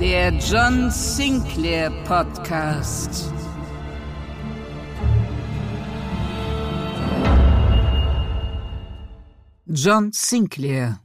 Der 0.00 0.32
John 0.32 0.92
Sinclair 0.92 1.90
Podcast. 2.04 3.32
John 9.66 10.12
Sinclair. 10.12 11.00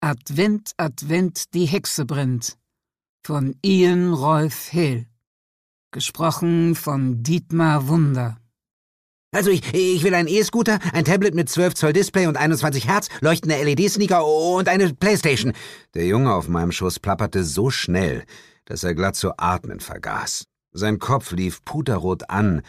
Advent, 0.00 0.72
Advent, 0.78 1.52
die 1.52 1.66
Hexe 1.66 2.06
brennt. 2.06 2.56
Von 3.22 3.54
Ian 3.62 4.14
Rolf 4.14 4.68
Hill. 4.68 5.06
Gesprochen 5.90 6.74
von 6.74 7.22
Dietmar 7.22 7.86
Wunder. 7.86 8.38
Also 9.32 9.50
ich, 9.50 9.62
ich 9.74 10.02
will 10.02 10.14
einen 10.14 10.28
E-Scooter, 10.28 10.78
ein 10.92 11.04
Tablet 11.04 11.34
mit 11.34 11.48
12 11.48 11.74
Zoll 11.74 11.92
Display 11.92 12.26
und 12.26 12.36
21 12.36 12.88
Hertz, 12.88 13.08
leuchtende 13.20 13.62
LED-Sneaker 13.62 14.26
und 14.26 14.68
eine 14.68 14.94
Playstation. 14.94 15.52
Der 15.94 16.06
Junge 16.06 16.32
auf 16.32 16.48
meinem 16.48 16.72
Schoß 16.72 17.00
plapperte 17.00 17.44
so 17.44 17.70
schnell, 17.70 18.24
dass 18.64 18.84
er 18.84 18.94
glatt 18.94 19.16
zu 19.16 19.36
atmen 19.36 19.80
vergaß. 19.80 20.44
Sein 20.72 20.98
Kopf 20.98 21.32
lief 21.32 21.64
puterrot 21.64 22.30
an, 22.30 22.62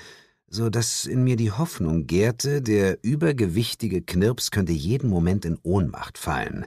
so 0.50 0.70
dass 0.70 1.06
in 1.06 1.24
mir 1.24 1.36
die 1.36 1.52
Hoffnung 1.52 2.08
gärte, 2.08 2.62
der 2.62 3.04
übergewichtige 3.04 4.02
Knirps 4.02 4.52
könnte 4.52 4.72
jeden 4.72 5.10
Moment 5.10 5.46
in 5.46 5.58
Ohnmacht 5.62 6.18
fallen. 6.18 6.66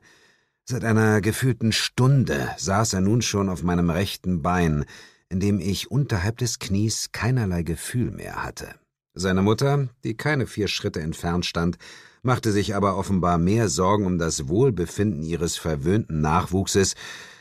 Seit 0.65 0.85
einer 0.85 1.21
gefühlten 1.21 1.73
Stunde 1.73 2.49
saß 2.57 2.93
er 2.93 3.01
nun 3.01 3.23
schon 3.23 3.49
auf 3.49 3.63
meinem 3.63 3.91
rechten 3.91 4.43
Bein, 4.43 4.85
in 5.29 5.41
dem 5.41 5.61
ich 5.61 5.91
unterhalb 5.91 6.39
des 6.39 6.59
Knies 6.59 7.11
keinerlei 7.13 7.63
Gefühl 7.63 8.11
mehr 8.11 8.45
hatte. 8.45 8.80
Seine 9.21 9.43
Mutter, 9.43 9.89
die 10.03 10.17
keine 10.17 10.47
vier 10.47 10.67
Schritte 10.67 11.01
entfernt 11.01 11.45
stand, 11.45 11.77
machte 12.23 12.53
sich 12.53 12.75
aber 12.75 12.97
offenbar 12.97 13.37
mehr 13.37 13.69
Sorgen 13.69 14.07
um 14.07 14.17
das 14.17 14.49
Wohlbefinden 14.49 15.23
ihres 15.23 15.59
verwöhnten 15.59 16.23
Nachwuchses 16.23 16.95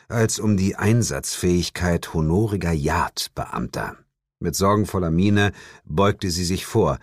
als 0.10 0.40
um 0.40 0.58
die 0.58 0.76
Einsatzfähigkeit 0.76 2.14
honoriger 2.14 2.74
Jagdbeamter. 2.74 3.96
Mit 4.42 4.56
sorgenvoller 4.56 5.10
Miene 5.10 5.54
beugte 5.86 6.32
sie 6.32 6.44
sich 6.44 6.66
vor. 6.66 7.00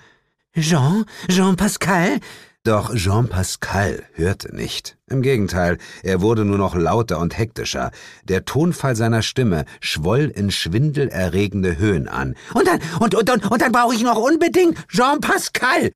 Jean? 0.54 1.06
Jean 1.27 1.56
Pascal? 1.56 2.20
Doch 2.67 2.92
Jean 2.97 3.28
Pascal 3.28 4.03
hörte 4.14 4.53
nicht. 4.53 4.98
Im 5.09 5.22
Gegenteil, 5.22 5.78
er 6.03 6.20
wurde 6.20 6.45
nur 6.45 6.59
noch 6.59 6.75
lauter 6.75 7.20
und 7.20 7.39
hektischer. 7.39 7.92
Der 8.25 8.45
Tonfall 8.45 8.97
seiner 8.97 9.22
Stimme 9.22 9.67
schwoll 9.81 10.33
in 10.34 10.50
schwindelerregende 10.50 11.78
Höhen 11.78 12.09
an. 12.09 12.34
Und 12.55 12.67
dann, 12.67 12.81
und, 12.98 13.14
und, 13.14 13.31
und, 13.31 13.48
und 13.53 13.62
dann 13.62 13.70
brauche 13.70 13.94
ich 13.94 14.03
noch 14.03 14.17
unbedingt 14.17 14.78
Jean 14.89 15.20
Pascal! 15.20 15.92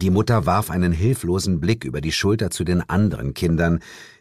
Die 0.00 0.10
Mutter 0.10 0.46
warf 0.46 0.70
einen 0.70 0.92
hilflosen 0.92 1.58
Blick 1.58 1.84
über 1.84 2.00
die 2.00 2.12
Schulter 2.12 2.50
zu 2.50 2.62
den 2.62 2.88
anderen 2.88 3.34
Kindern, 3.34 3.80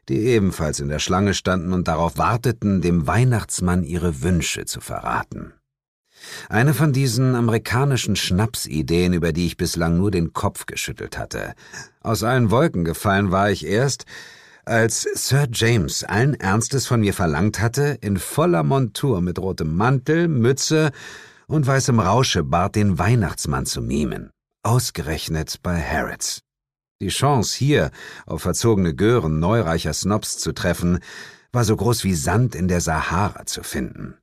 die 0.09 0.17
ebenfalls 0.17 0.79
in 0.79 0.89
der 0.89 0.97
Schlange 0.97 1.35
standen 1.35 1.73
und 1.73 1.87
darauf 1.87 2.17
warteten, 2.17 2.81
dem 2.81 3.05
Weihnachtsmann 3.05 3.83
ihre 3.83 4.23
Wünsche 4.23 4.65
zu 4.65 4.81
verraten. 4.81 5.53
Eine 6.49 6.73
von 6.73 6.93
diesen 6.93 7.35
amerikanischen 7.35 8.15
Schnapsideen, 8.15 9.13
über 9.13 9.33
die 9.33 9.45
ich 9.45 9.57
bislang 9.57 9.97
nur 9.97 10.11
den 10.11 10.33
Kopf 10.33 10.65
geschüttelt 10.65 11.17
hatte. 11.17 11.53
Aus 12.01 12.23
allen 12.23 12.51
Wolken 12.51 12.83
gefallen 12.83 13.31
war 13.31 13.51
ich 13.51 13.65
erst, 13.65 14.05
als 14.65 15.01
Sir 15.13 15.47
James 15.51 16.03
allen 16.03 16.35
Ernstes 16.35 16.87
von 16.87 17.01
mir 17.01 17.13
verlangt 17.13 17.59
hatte, 17.59 17.97
in 18.01 18.17
voller 18.17 18.63
Montur 18.63 19.21
mit 19.21 19.37
rotem 19.39 19.75
Mantel, 19.75 20.27
Mütze 20.27 20.91
und 21.47 21.67
weißem 21.67 21.99
Rauschebart 21.99 22.75
den 22.75 22.97
Weihnachtsmann 22.97 23.65
zu 23.65 23.81
mimen. 23.81 24.29
Ausgerechnet 24.63 25.57
bei 25.61 25.81
Harrods. 25.81 26.41
Die 27.01 27.09
Chance, 27.09 27.57
hier 27.57 27.91
auf 28.25 28.43
verzogene 28.43 28.95
Gören 28.95 29.39
neureicher 29.39 29.93
Snobs 29.93 30.37
zu 30.37 30.53
treffen, 30.53 30.99
war 31.51 31.65
so 31.65 31.75
groß 31.75 32.05
wie 32.05 32.15
Sand 32.15 32.55
in 32.55 32.69
der 32.69 32.79
Sahara 32.79 33.45
zu 33.45 33.63
finden. 33.63 34.15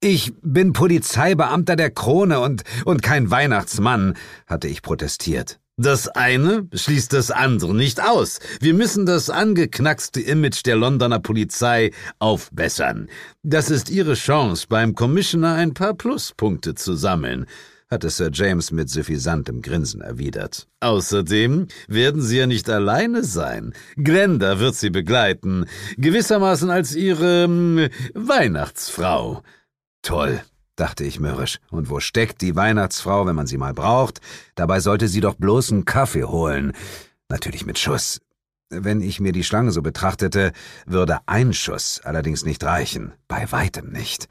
Ich 0.00 0.34
bin 0.42 0.74
Polizeibeamter 0.74 1.74
der 1.74 1.90
Krone 1.90 2.40
und, 2.40 2.64
und 2.84 3.02
kein 3.02 3.30
Weihnachtsmann, 3.30 4.14
hatte 4.46 4.68
ich 4.68 4.82
protestiert. 4.82 5.58
Das 5.78 6.08
eine 6.08 6.68
schließt 6.72 7.14
das 7.14 7.30
andere 7.30 7.74
nicht 7.74 8.02
aus. 8.02 8.40
Wir 8.60 8.74
müssen 8.74 9.06
das 9.06 9.30
angeknackste 9.30 10.20
Image 10.20 10.64
der 10.66 10.76
Londoner 10.76 11.18
Polizei 11.18 11.92
aufbessern. 12.18 13.08
Das 13.42 13.70
ist 13.70 13.88
Ihre 13.88 14.14
Chance, 14.14 14.66
beim 14.68 14.94
Commissioner 14.94 15.54
ein 15.54 15.72
paar 15.72 15.94
Pluspunkte 15.94 16.74
zu 16.74 16.94
sammeln, 16.94 17.46
hatte 17.90 18.10
Sir 18.10 18.30
James 18.32 18.72
mit 18.72 18.90
suffisantem 18.90 19.62
Grinsen 19.62 20.02
erwidert. 20.02 20.66
Außerdem 20.80 21.68
werden 21.88 22.20
Sie 22.20 22.38
ja 22.38 22.46
nicht 22.46 22.68
alleine 22.68 23.24
sein. 23.24 23.72
Glenda 23.96 24.58
wird 24.60 24.74
Sie 24.74 24.90
begleiten, 24.90 25.66
gewissermaßen 25.96 26.68
als 26.70 26.94
Ihre 26.94 27.44
hm, 27.44 27.88
Weihnachtsfrau. 28.14 29.42
Toll, 30.06 30.40
dachte 30.76 31.02
ich 31.02 31.18
mürrisch. 31.18 31.58
Und 31.68 31.90
wo 31.90 31.98
steckt 31.98 32.40
die 32.40 32.54
Weihnachtsfrau, 32.54 33.26
wenn 33.26 33.34
man 33.34 33.48
sie 33.48 33.58
mal 33.58 33.74
braucht? 33.74 34.20
Dabei 34.54 34.78
sollte 34.78 35.08
sie 35.08 35.20
doch 35.20 35.34
bloß 35.34 35.72
einen 35.72 35.84
Kaffee 35.84 36.22
holen. 36.22 36.74
Natürlich 37.28 37.66
mit 37.66 37.76
Schuss. 37.76 38.20
Wenn 38.70 39.00
ich 39.00 39.18
mir 39.18 39.32
die 39.32 39.42
Schlange 39.42 39.72
so 39.72 39.82
betrachtete, 39.82 40.52
würde 40.86 41.18
ein 41.26 41.52
Schuss 41.52 42.00
allerdings 42.04 42.44
nicht 42.44 42.62
reichen. 42.62 43.14
Bei 43.26 43.50
weitem 43.50 43.90
nicht. 43.90 44.28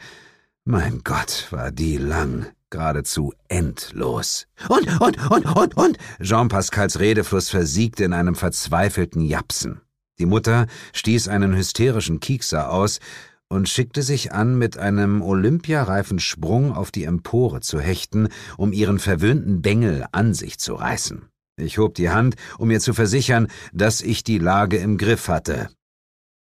Mein 0.64 1.02
Gott, 1.04 1.48
war 1.50 1.72
die 1.72 1.98
lang. 1.98 2.46
Geradezu 2.70 3.34
endlos. 3.50 4.48
Und, 4.70 5.02
und, 5.02 5.30
und, 5.30 5.46
und, 5.58 5.76
und! 5.76 5.98
Jean 6.22 6.48
Pascals 6.48 7.02
Redefluss 7.02 7.50
versiegte 7.50 8.06
in 8.06 8.14
einem 8.14 8.36
verzweifelten 8.36 9.22
Japsen. 9.22 9.82
Die 10.20 10.26
Mutter 10.26 10.68
stieß 10.94 11.28
einen 11.28 11.54
hysterischen 11.54 12.22
Kiekser 12.22 12.72
aus 12.72 13.02
und 13.50 13.70
schickte 13.70 14.02
sich 14.02 14.32
an, 14.34 14.58
mit 14.58 14.78
einem 14.78 15.22
olympiareifen 15.22 16.20
Sprung 16.20 16.74
auf 16.74 16.92
die 16.92 17.04
Empore 17.04 17.62
zu 17.62 17.80
hechten, 17.80 18.30
um 18.58 18.74
ihren 18.74 19.00
verwöhnten 19.00 19.62
Bengel 19.62 20.06
an 20.12 20.34
sich 20.34 20.60
zu 20.60 20.74
reißen. 20.74 21.26
Ich 21.58 21.78
hob 21.78 21.96
die 21.96 22.10
Hand, 22.10 22.36
um 22.58 22.68
mir 22.68 22.80
zu 22.80 22.94
versichern, 22.94 23.48
dass 23.72 24.02
ich 24.02 24.24
die 24.24 24.40
Lage 24.40 24.78
im 24.78 24.98
Griff 24.98 25.28
hatte. 25.30 25.70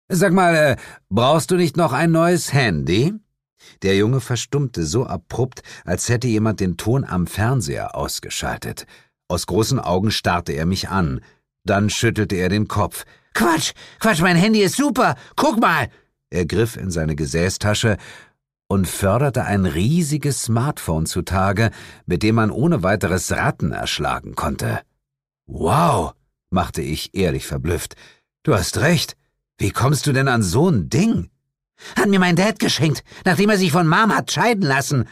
Sag 0.09 0.31
mal, 0.33 0.55
äh, 0.55 0.75
brauchst 1.09 1.51
du 1.51 1.55
nicht 1.55 1.75
noch 1.75 1.91
ein 1.93 2.11
neues 2.11 2.53
Handy? 2.53 3.13
Der 3.81 3.95
Junge 3.95 4.21
verstummte 4.21 4.83
so 4.83 5.05
abrupt, 5.05 5.63
als 5.85 6.09
hätte 6.09 6.27
jemand 6.27 6.59
den 6.59 6.77
Ton 6.77 7.03
am 7.03 7.27
Fernseher 7.27 7.95
ausgeschaltet. 7.95 8.85
Aus 9.27 9.45
großen 9.47 9.79
Augen 9.79 10.11
starrte 10.11 10.53
er 10.53 10.65
mich 10.65 10.89
an. 10.89 11.21
Dann 11.65 11.89
schüttelte 11.89 12.35
er 12.35 12.49
den 12.49 12.67
Kopf. 12.67 13.05
Quatsch, 13.33 13.73
Quatsch, 13.99 14.21
mein 14.21 14.35
Handy 14.35 14.61
ist 14.61 14.75
super. 14.75 15.15
Guck 15.35 15.59
mal, 15.59 15.89
er 16.33 16.45
griff 16.45 16.75
in 16.75 16.91
seine 16.91 17.15
Gesäßtasche 17.15 17.97
und 18.67 18.87
förderte 18.87 19.43
ein 19.45 19.65
riesiges 19.65 20.41
Smartphone 20.41 21.05
zutage, 21.05 21.71
mit 22.05 22.23
dem 22.23 22.35
man 22.35 22.51
ohne 22.51 22.83
weiteres 22.83 23.31
Ratten 23.31 23.71
erschlagen 23.71 24.35
konnte. 24.35 24.81
Wow, 25.45 26.13
machte 26.49 26.81
ich 26.81 27.13
ehrlich 27.13 27.45
verblüfft. 27.45 27.95
Du 28.43 28.53
hast 28.53 28.79
recht. 28.79 29.15
Wie 29.57 29.71
kommst 29.71 30.07
du 30.07 30.13
denn 30.13 30.27
an 30.27 30.41
so 30.41 30.69
ein 30.69 30.89
Ding? 30.89 31.29
Hat 31.95 32.09
mir 32.09 32.19
mein 32.19 32.35
Dad 32.35 32.59
geschenkt, 32.59 33.03
nachdem 33.25 33.49
er 33.49 33.57
sich 33.57 33.71
von 33.71 33.87
Mom 33.87 34.15
hat 34.15 34.31
scheiden 34.31 34.63
lassen. 34.63 35.07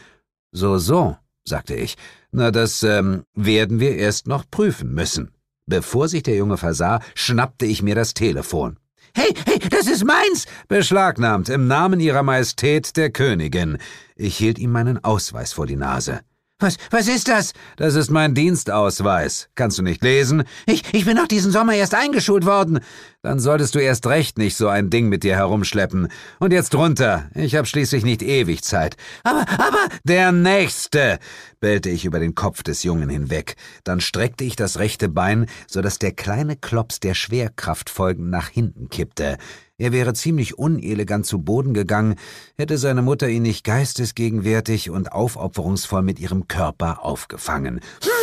So, 0.50 0.78
so, 0.78 1.16
sagte 1.44 1.74
ich. 1.74 1.96
Na, 2.32 2.50
das 2.50 2.82
ähm, 2.82 3.24
werden 3.34 3.78
wir 3.78 3.94
erst 3.96 4.26
noch 4.26 4.44
prüfen 4.50 4.92
müssen. 4.92 5.30
Bevor 5.66 6.08
sich 6.08 6.22
der 6.22 6.36
Junge 6.36 6.56
versah, 6.56 7.00
schnappte 7.14 7.66
ich 7.66 7.82
mir 7.82 7.94
das 7.94 8.14
Telefon. 8.14 8.78
Hey, 9.14 9.34
hey, 9.46 9.58
das 9.58 9.86
ist 9.86 10.04
meins! 10.04 10.46
Beschlagnahmt 10.68 11.50
im 11.50 11.66
Namen 11.66 12.00
Ihrer 12.00 12.22
Majestät 12.22 12.96
der 12.96 13.10
Königin. 13.10 13.76
Ich 14.16 14.38
hielt 14.38 14.58
ihm 14.58 14.72
meinen 14.72 15.04
Ausweis 15.04 15.52
vor 15.52 15.66
die 15.66 15.76
Nase. 15.76 16.20
Was, 16.62 16.76
was 16.90 17.08
ist 17.08 17.26
das? 17.26 17.54
Das 17.76 17.96
ist 17.96 18.08
mein 18.08 18.34
Dienstausweis. 18.34 19.48
Kannst 19.56 19.78
du 19.78 19.82
nicht 19.82 20.00
lesen? 20.04 20.44
Ich, 20.66 20.84
ich 20.92 21.04
bin 21.04 21.16
doch 21.16 21.26
diesen 21.26 21.50
Sommer 21.50 21.74
erst 21.74 21.92
eingeschult 21.92 22.46
worden. 22.46 22.78
Dann 23.20 23.40
solltest 23.40 23.74
du 23.74 23.80
erst 23.80 24.06
recht 24.06 24.38
nicht 24.38 24.56
so 24.56 24.68
ein 24.68 24.88
Ding 24.88 25.08
mit 25.08 25.24
dir 25.24 25.34
herumschleppen. 25.34 26.06
Und 26.38 26.52
jetzt 26.52 26.76
runter. 26.76 27.28
Ich 27.34 27.56
hab 27.56 27.66
schließlich 27.66 28.04
nicht 28.04 28.22
ewig 28.22 28.62
Zeit. 28.62 28.96
Aber, 29.24 29.44
aber. 29.58 29.88
Der 30.04 30.30
Nächste! 30.30 31.18
bellte 31.58 31.90
ich 31.90 32.04
über 32.04 32.20
den 32.20 32.36
Kopf 32.36 32.62
des 32.62 32.84
Jungen 32.84 33.08
hinweg. 33.08 33.56
Dann 33.82 34.00
streckte 34.00 34.44
ich 34.44 34.54
das 34.54 34.78
rechte 34.78 35.08
Bein, 35.08 35.46
so 35.66 35.80
dass 35.80 35.98
der 35.98 36.12
kleine 36.12 36.56
Klops 36.56 37.00
der 37.00 37.14
Schwerkraft 37.14 37.90
folgend 37.90 38.30
nach 38.30 38.48
hinten 38.48 38.88
kippte. 38.88 39.36
Er 39.82 39.90
wäre 39.90 40.14
ziemlich 40.14 40.58
unelegant 40.58 41.26
zu 41.26 41.40
Boden 41.40 41.74
gegangen, 41.74 42.14
hätte 42.56 42.78
seine 42.78 43.02
Mutter 43.02 43.28
ihn 43.28 43.42
nicht 43.42 43.64
geistesgegenwärtig 43.64 44.90
und 44.90 45.10
aufopferungsvoll 45.10 46.02
mit 46.02 46.20
ihrem 46.20 46.46
Körper 46.46 47.04
aufgefangen. 47.04 47.80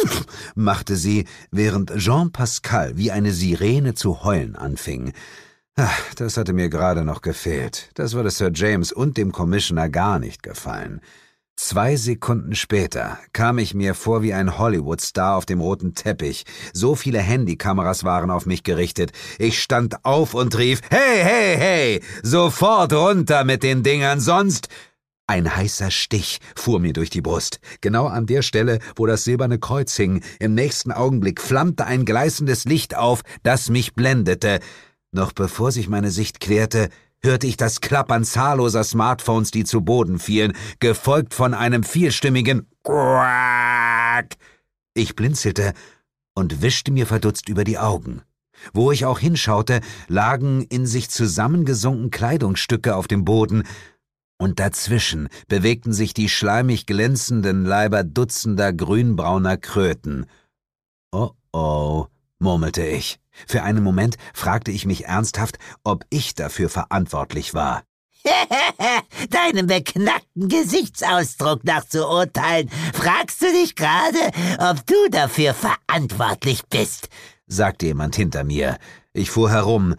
machte 0.55 0.95
sie, 0.95 1.25
während 1.51 1.93
Jean 1.97 2.31
Pascal 2.31 2.95
wie 2.95 3.11
eine 3.11 3.33
Sirene 3.33 3.93
zu 3.93 4.23
heulen 4.23 4.55
anfing. 4.55 5.11
Ach, 5.75 6.13
das 6.15 6.37
hatte 6.37 6.53
mir 6.53 6.69
gerade 6.69 7.03
noch 7.03 7.21
gefehlt. 7.21 7.89
Das 7.95 8.13
würde 8.13 8.31
Sir 8.31 8.51
James 8.53 8.93
und 8.93 9.17
dem 9.17 9.33
Commissioner 9.33 9.89
gar 9.89 10.17
nicht 10.17 10.43
gefallen. 10.43 11.01
Zwei 11.61 11.97
Sekunden 11.97 12.55
später 12.55 13.19
kam 13.33 13.57
ich 13.57 13.73
mir 13.73 13.93
vor 13.93 14.23
wie 14.23 14.33
ein 14.33 14.57
Hollywood-Star 14.57 15.35
auf 15.35 15.45
dem 15.45 15.59
roten 15.59 15.93
Teppich. 15.93 16.45
So 16.71 16.95
viele 16.95 17.19
Handykameras 17.19 18.05
waren 18.05 18.31
auf 18.31 18.45
mich 18.45 18.63
gerichtet. 18.63 19.11
Ich 19.39 19.61
stand 19.61 20.05
auf 20.05 20.33
und 20.33 20.57
rief, 20.57 20.79
hey, 20.89 21.21
hey, 21.21 21.57
hey, 21.57 22.03
sofort 22.23 22.93
runter 22.93 23.43
mit 23.43 23.61
den 23.61 23.83
Dingern, 23.83 24.21
sonst... 24.21 24.69
Ein 25.27 25.53
heißer 25.53 25.91
Stich 25.91 26.39
fuhr 26.55 26.79
mir 26.79 26.93
durch 26.93 27.09
die 27.09 27.21
Brust, 27.21 27.59
genau 27.81 28.07
an 28.07 28.25
der 28.25 28.41
Stelle, 28.41 28.79
wo 28.95 29.05
das 29.05 29.25
silberne 29.25 29.59
Kreuz 29.59 29.93
hing. 29.97 30.23
Im 30.39 30.55
nächsten 30.55 30.93
Augenblick 30.93 31.41
flammte 31.41 31.85
ein 31.85 32.05
gleißendes 32.05 32.63
Licht 32.65 32.95
auf, 32.95 33.21
das 33.43 33.69
mich 33.69 33.95
blendete. 33.95 34.61
Noch 35.11 35.33
bevor 35.33 35.73
sich 35.73 35.89
meine 35.89 36.09
Sicht 36.09 36.39
klärte, 36.39 36.89
hörte 37.21 37.47
ich 37.47 37.57
das 37.57 37.81
Klappern 37.81 38.23
zahlloser 38.23 38.83
Smartphones, 38.83 39.51
die 39.51 39.63
zu 39.63 39.81
Boden 39.81 40.19
fielen, 40.19 40.53
gefolgt 40.79 41.33
von 41.33 41.53
einem 41.53 41.83
vierstimmigen 41.83 42.67
Quack. 42.83 44.35
Ich 44.93 45.15
blinzelte 45.15 45.73
und 46.35 46.61
wischte 46.61 46.91
mir 46.91 47.07
verdutzt 47.07 47.49
über 47.49 47.63
die 47.63 47.77
Augen. 47.77 48.21
Wo 48.73 48.91
ich 48.91 49.05
auch 49.05 49.19
hinschaute, 49.19 49.81
lagen 50.07 50.63
in 50.63 50.85
sich 50.85 51.09
zusammengesunken 51.09 52.11
Kleidungsstücke 52.11 52.95
auf 52.95 53.07
dem 53.07 53.25
Boden, 53.25 53.63
und 54.41 54.59
dazwischen 54.59 55.27
bewegten 55.49 55.91
sich 55.91 56.13
die 56.13 56.29
schleimig 56.29 56.85
glänzenden 56.85 57.65
Leiber 57.65 58.05
dutzender 58.05 58.71
grünbrauner 58.71 59.57
Kröten. 59.57 60.25
Oh 61.11 61.31
oh, 61.51 62.07
murmelte 62.39 62.85
ich. 62.85 63.19
Für 63.47 63.63
einen 63.63 63.83
Moment 63.83 64.17
fragte 64.33 64.71
ich 64.71 64.85
mich 64.85 65.05
ernsthaft, 65.05 65.59
ob 65.83 66.05
ich 66.09 66.35
dafür 66.35 66.69
verantwortlich 66.69 67.53
war. 67.53 67.83
Deinem 69.29 69.67
beknackten 69.67 70.49
Gesichtsausdruck 70.49 71.63
nach 71.63 71.85
zu 71.85 72.05
urteilen, 72.05 72.69
fragst 72.93 73.41
du 73.41 73.45
dich 73.45 73.75
gerade, 73.75 74.19
ob 74.57 74.85
du 74.85 75.09
dafür 75.09 75.53
verantwortlich 75.53 76.63
bist, 76.69 77.07
sagte 77.47 77.87
jemand 77.87 78.15
hinter 78.15 78.43
mir. 78.43 78.77
Ich 79.13 79.31
fuhr 79.31 79.51
herum 79.51 79.95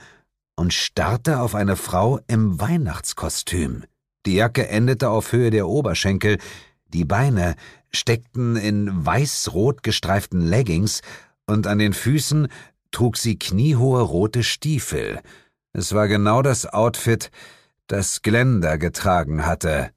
und 0.54 0.74
starrte 0.74 1.40
auf 1.40 1.54
eine 1.54 1.76
Frau 1.76 2.20
im 2.26 2.60
Weihnachtskostüm. 2.60 3.84
Die 4.26 4.34
Jacke 4.34 4.68
endete 4.68 5.08
auf 5.08 5.32
Höhe 5.32 5.50
der 5.50 5.66
Oberschenkel, 5.66 6.38
die 6.88 7.04
Beine 7.04 7.56
steckten 7.90 8.56
in 8.56 9.06
weiß-rot 9.06 9.82
gestreiften 9.82 10.42
Leggings 10.42 11.00
und 11.50 11.66
an 11.66 11.78
den 11.78 11.92
Füßen 11.92 12.48
trug 12.90 13.16
sie 13.16 13.38
kniehohe 13.38 14.02
rote 14.02 14.42
Stiefel. 14.42 15.20
Es 15.72 15.94
war 15.94 16.08
genau 16.08 16.42
das 16.42 16.66
Outfit, 16.66 17.30
das 17.86 18.22
Glenda 18.22 18.76
getragen 18.76 19.46
hatte. 19.46 19.90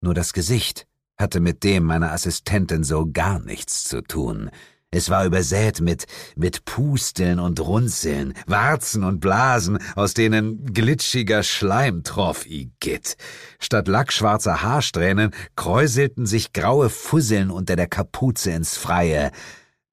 Nur 0.00 0.14
das 0.14 0.32
Gesicht 0.32 0.86
hatte 1.16 1.40
mit 1.40 1.64
dem 1.64 1.84
meiner 1.84 2.12
Assistentin 2.12 2.84
so 2.84 3.10
gar 3.10 3.38
nichts 3.38 3.84
zu 3.84 4.02
tun. 4.02 4.50
Es 4.92 5.10
war 5.10 5.26
übersät 5.26 5.80
mit, 5.80 6.06
mit 6.36 6.64
Pusteln 6.64 7.40
und 7.40 7.60
Runzeln, 7.60 8.34
Warzen 8.46 9.02
und 9.02 9.20
Blasen, 9.20 9.78
aus 9.96 10.14
denen 10.14 10.64
glitschiger 10.72 11.42
Schleim 11.42 12.02
troff, 12.04 12.46
igitt. 12.46 13.16
Statt 13.58 13.88
lackschwarzer 13.88 14.62
Haarsträhnen 14.62 15.32
kräuselten 15.56 16.24
sich 16.24 16.52
graue 16.52 16.88
Fusseln 16.88 17.50
unter 17.50 17.76
der 17.76 17.88
Kapuze 17.88 18.52
ins 18.52 18.76
Freie. 18.76 19.32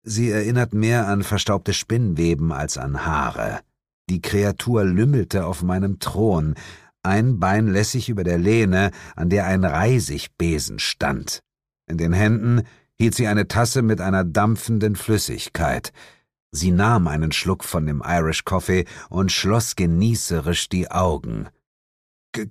Sie 0.03 0.29
erinnert 0.29 0.73
mehr 0.73 1.07
an 1.07 1.23
verstaubte 1.23 1.73
Spinnweben 1.73 2.51
als 2.51 2.77
an 2.77 3.05
Haare. 3.05 3.61
Die 4.09 4.21
Kreatur 4.21 4.83
lümmelte 4.83 5.45
auf 5.45 5.63
meinem 5.63 5.99
Thron, 5.99 6.55
ein 7.03 7.39
Bein 7.39 7.67
lässig 7.67 8.09
über 8.09 8.23
der 8.23 8.37
Lehne, 8.37 8.91
an 9.15 9.29
der 9.29 9.45
ein 9.45 9.63
Reisigbesen 9.63 10.79
stand. 10.79 11.39
In 11.87 11.97
den 11.97 12.13
Händen 12.13 12.63
hielt 12.97 13.15
sie 13.15 13.27
eine 13.27 13.47
Tasse 13.47 13.81
mit 13.81 14.01
einer 14.01 14.23
dampfenden 14.23 14.95
Flüssigkeit. 14.95 15.91
Sie 16.51 16.71
nahm 16.71 17.07
einen 17.07 17.31
Schluck 17.31 17.63
von 17.63 17.85
dem 17.85 18.03
Irish 18.05 18.43
Coffee 18.43 18.85
und 19.09 19.31
schloss 19.31 19.75
genießerisch 19.75 20.69
die 20.69 20.91
Augen. 20.91 21.47
G 22.33 22.47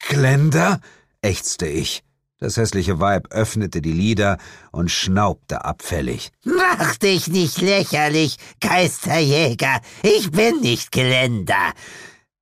Glenda? 0.00 0.80
ächzte 1.22 1.66
ich. 1.66 2.02
Das 2.40 2.56
hässliche 2.56 3.00
Weib 3.00 3.32
öffnete 3.32 3.82
die 3.82 3.92
Lider 3.92 4.38
und 4.70 4.90
schnaubte 4.90 5.64
abfällig. 5.64 6.30
Mach 6.44 6.96
dich 6.96 7.26
nicht 7.26 7.60
lächerlich, 7.60 8.36
Geisterjäger. 8.60 9.80
Ich 10.02 10.30
bin 10.30 10.60
nicht 10.60 10.92
Geländer. 10.92 11.72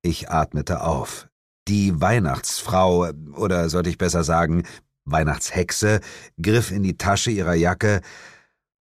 Ich 0.03 0.29
atmete 0.29 0.81
auf. 0.83 1.27
Die 1.67 1.99
Weihnachtsfrau, 1.99 3.09
oder 3.33 3.69
sollte 3.69 3.89
ich 3.89 3.97
besser 3.97 4.23
sagen, 4.23 4.63
Weihnachtshexe, 5.05 6.01
griff 6.39 6.71
in 6.71 6.83
die 6.83 6.97
Tasche 6.97 7.31
ihrer 7.31 7.55
Jacke 7.55 8.01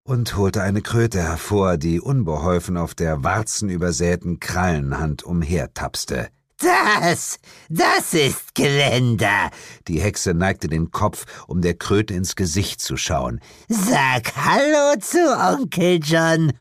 und 0.02 0.36
holte 0.36 0.62
eine 0.62 0.82
Kröte 0.82 1.22
hervor, 1.22 1.76
die 1.76 2.00
unbeholfen 2.00 2.76
auf 2.76 2.94
der 2.94 3.22
warzenübersäten 3.22 4.40
Krallenhand 4.40 5.22
umhertapste. 5.22 6.28
Das, 6.58 7.38
das 7.68 8.14
ist 8.14 8.54
Geländer. 8.54 9.50
Die 9.88 10.00
Hexe 10.00 10.34
neigte 10.34 10.68
den 10.68 10.90
Kopf, 10.90 11.24
um 11.48 11.62
der 11.62 11.74
Kröte 11.74 12.14
ins 12.14 12.36
Gesicht 12.36 12.80
zu 12.80 12.96
schauen. 12.96 13.40
Sag 13.68 14.36
Hallo 14.36 14.98
zu 15.00 15.18
Onkel 15.36 16.00
John. 16.02 16.52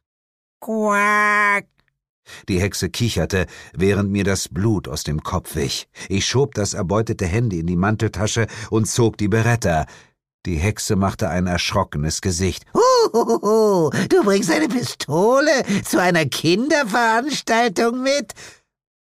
Quack. 0.59 1.67
Die 2.47 2.59
Hexe 2.59 2.89
kicherte, 2.89 3.45
während 3.73 4.09
mir 4.11 4.23
das 4.23 4.47
Blut 4.47 4.87
aus 4.87 5.03
dem 5.03 5.21
Kopf 5.23 5.55
wich. 5.55 5.87
Ich 6.09 6.25
schob 6.25 6.55
das 6.55 6.73
erbeutete 6.73 7.25
Handy 7.25 7.59
in 7.59 7.67
die 7.67 7.75
Manteltasche 7.75 8.47
und 8.69 8.87
zog 8.87 9.17
die 9.17 9.27
Beretta. 9.27 9.85
Die 10.45 10.55
Hexe 10.55 10.95
machte 10.95 11.29
ein 11.29 11.47
erschrockenes 11.47 12.21
Gesicht. 12.21 12.65
Huhuhu, 12.73 13.89
du 14.09 14.23
bringst 14.23 14.51
eine 14.51 14.67
Pistole 14.67 15.63
zu 15.85 16.01
einer 16.01 16.25
Kinderveranstaltung 16.25 18.01
mit? 18.01 18.33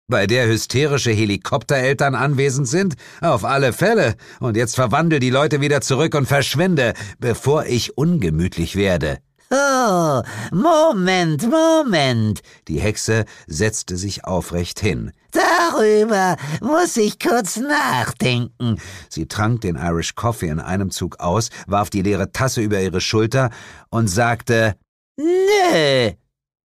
Bei 0.06 0.26
der 0.26 0.46
hysterische 0.46 1.12
Helikoptereltern 1.12 2.14
anwesend 2.14 2.68
sind? 2.68 2.94
Auf 3.22 3.42
alle 3.42 3.72
Fälle. 3.72 4.16
Und 4.38 4.54
jetzt 4.54 4.74
verwandel 4.74 5.18
die 5.18 5.30
Leute 5.30 5.62
wieder 5.62 5.80
zurück 5.80 6.14
und 6.14 6.26
verschwinde, 6.26 6.92
bevor 7.20 7.64
ich 7.64 7.96
ungemütlich 7.96 8.76
werde. 8.76 9.18
Oh, 9.50 10.22
Moment, 10.52 11.48
Moment. 11.50 12.42
Die 12.68 12.80
Hexe 12.80 13.24
setzte 13.46 13.96
sich 13.96 14.26
aufrecht 14.26 14.78
hin. 14.78 15.12
Darüber 15.32 16.36
muss 16.60 16.98
ich 16.98 17.18
kurz 17.18 17.56
nachdenken. 17.56 18.78
Sie 19.08 19.26
trank 19.26 19.62
den 19.62 19.76
Irish 19.76 20.14
Coffee 20.16 20.48
in 20.48 20.60
einem 20.60 20.90
Zug 20.90 21.20
aus, 21.20 21.48
warf 21.66 21.88
die 21.88 22.02
leere 22.02 22.30
Tasse 22.30 22.60
über 22.60 22.78
ihre 22.78 23.00
Schulter 23.00 23.48
und 23.88 24.08
sagte 24.08 24.74
Nö, 25.16 26.10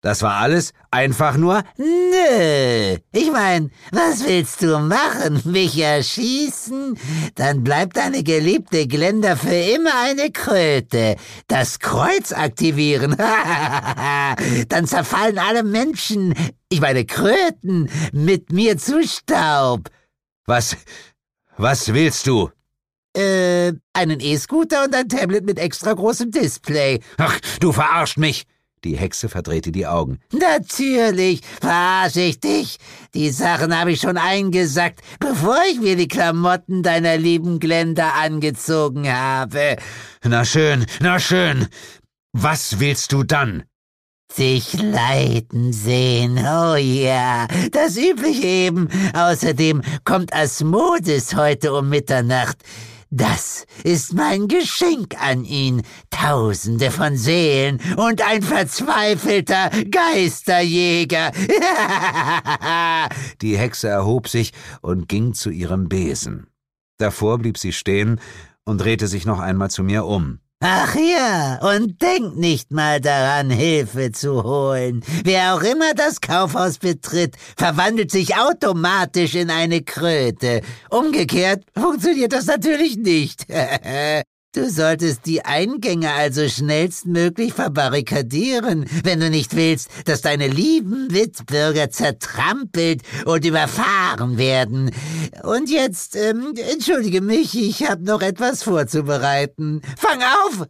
das 0.05 0.21
war 0.21 0.35
alles? 0.35 0.75
Einfach 0.91 1.39
nur? 1.39 1.65
Nö. 1.79 2.99
Ich 3.13 3.33
mein, 3.33 3.71
was 3.91 4.23
willst 4.27 4.61
du 4.61 4.79
machen? 4.79 5.41
Mich 5.47 5.79
erschießen? 5.79 6.99
Dann 7.37 7.65
bleibt 7.65 7.97
deine 7.97 8.23
geliebte 8.23 8.87
Glenda 8.87 9.35
für 9.35 9.55
immer 9.55 9.93
eine 10.03 10.31
Kröte. 10.31 11.17
Das 11.49 11.79
Kreuz 11.79 12.33
aktivieren. 12.33 13.17
Dann 14.69 14.87
zerfallen 14.87 15.39
alle 15.39 15.63
Menschen, 15.63 16.35
ich 16.69 16.83
meine 16.83 17.07
Kröten, 17.07 17.89
mit 18.13 18.53
mir 18.53 18.77
zu 18.77 19.03
Staub. 19.09 19.89
Was, 20.45 20.77
was 21.57 21.95
willst 21.95 22.27
du? 22.27 22.51
Äh, 23.17 23.73
einen 23.95 24.21
E-Scooter 24.21 24.85
und 24.85 24.95
ein 24.95 25.09
Tablet 25.09 25.47
mit 25.47 25.59
extra 25.59 25.95
großem 25.95 26.31
Display. 26.31 27.01
Ach, 27.17 27.41
du 27.61 27.73
verarscht 27.73 28.19
mich. 28.19 28.45
Die 28.85 28.97
Hexe 28.99 29.31
verdrehte 29.31 29.73
die 29.73 29.87
Augen. 29.87 30.21
Natürlich, 30.31 31.41
verarsche 31.61 32.21
ich 32.21 32.39
dich. 32.39 32.79
Die 33.15 33.31
Sachen 33.31 33.79
habe 33.79 33.93
ich 33.93 34.01
schon 34.01 34.19
eingesackt, 34.19 35.01
bevor 35.19 35.59
ich 35.71 35.81
mir 35.81 35.97
die 35.97 36.09
Klamotten 36.09 36.83
deiner 36.83 37.17
lieben 37.17 37.61
Glenda 37.61 38.11
angezogen 38.11 39.11
habe. 39.11 39.77
Na 40.23 40.45
schön, 40.45 40.85
na 41.01 41.19
schön. 41.19 41.69
Was 42.33 42.79
willst 42.79 43.13
du 43.13 43.23
dann? 43.23 43.65
Sich 44.33 44.73
leiden 44.83 45.73
sehen, 45.73 46.39
oh 46.39 46.75
ja, 46.75 47.47
das 47.71 47.97
übliche 47.97 48.47
eben. 48.47 48.89
Außerdem 49.15 49.83
kommt 50.05 50.35
Asmodis 50.35 51.37
heute 51.37 51.73
um 51.73 51.89
Mitternacht. 51.89 52.59
Das 53.17 53.65
ist 53.85 54.13
mein 54.13 54.49
Geschenk 54.49 55.15
an 55.23 55.45
ihn. 55.45 55.83
Tausende 56.11 56.91
von 56.91 57.17
Seelen 57.17 57.81
und 57.97 58.21
ein 58.21 58.43
verzweifelter 58.43 59.71
Geisterjäger. 59.89 61.31
Die 63.41 63.57
Hexe 63.57 63.87
erhob 63.87 64.27
sich 64.27 64.51
und 64.83 65.09
ging 65.09 65.33
zu 65.33 65.51
ihrem 65.51 65.89
Besen. 65.89 66.49
Davor 66.99 67.39
blieb 67.39 67.57
sie 67.57 67.73
stehen 67.73 68.21
und 68.65 68.79
drehte 68.79 69.07
sich 69.07 69.27
noch 69.27 69.39
einmal 69.39 69.71
zu 69.71 69.85
mir 69.85 70.07
um. 70.07 70.41
Ach 70.67 70.95
ja, 70.95 71.59
und 71.75 72.01
denk 72.01 72.37
nicht 72.37 72.73
mal 72.73 72.99
daran, 72.99 73.51
Hilfe 73.51 74.13
zu 74.13 74.43
holen. 74.43 75.05
Wer 75.23 75.55
auch 75.55 75.63
immer 75.63 75.93
das 75.93 76.23
Kaufhaus 76.23 76.79
betritt, 76.79 77.37
verwandelt 77.55 78.11
sich 78.11 78.35
automatisch 78.35 79.35
in 79.35 79.51
eine 79.51 79.83
Kröte. 79.83 80.63
Umgekehrt 80.89 81.65
funktioniert 81.77 82.33
das 82.33 82.47
natürlich 82.47 82.97
nicht. 82.97 83.45
Du 84.55 84.71
solltest 84.71 85.27
die 85.27 85.45
Eingänge 85.45 86.13
also 86.13 86.49
schnellstmöglich 86.49 87.53
verbarrikadieren, 87.55 88.87
wenn 89.03 89.19
du 89.19 89.29
nicht 89.29 89.57
willst, 89.57 89.91
dass 90.05 90.23
deine 90.23 90.47
lieben 90.47 91.09
Mitbürger 91.09 91.91
zertrampelt 91.91 93.03
und 93.25 93.45
überfahren 93.45 94.39
werden. 94.39 94.93
Und 95.43 95.71
jetzt, 95.71 96.15
ähm, 96.15 96.55
entschuldige 96.73 97.21
mich, 97.21 97.61
ich 97.61 97.91
habe 97.91 98.05
noch 98.05 98.23
etwas 98.23 98.63
vorzubereiten. 98.63 99.83
Fang 99.99 100.21
auf! 100.23 100.69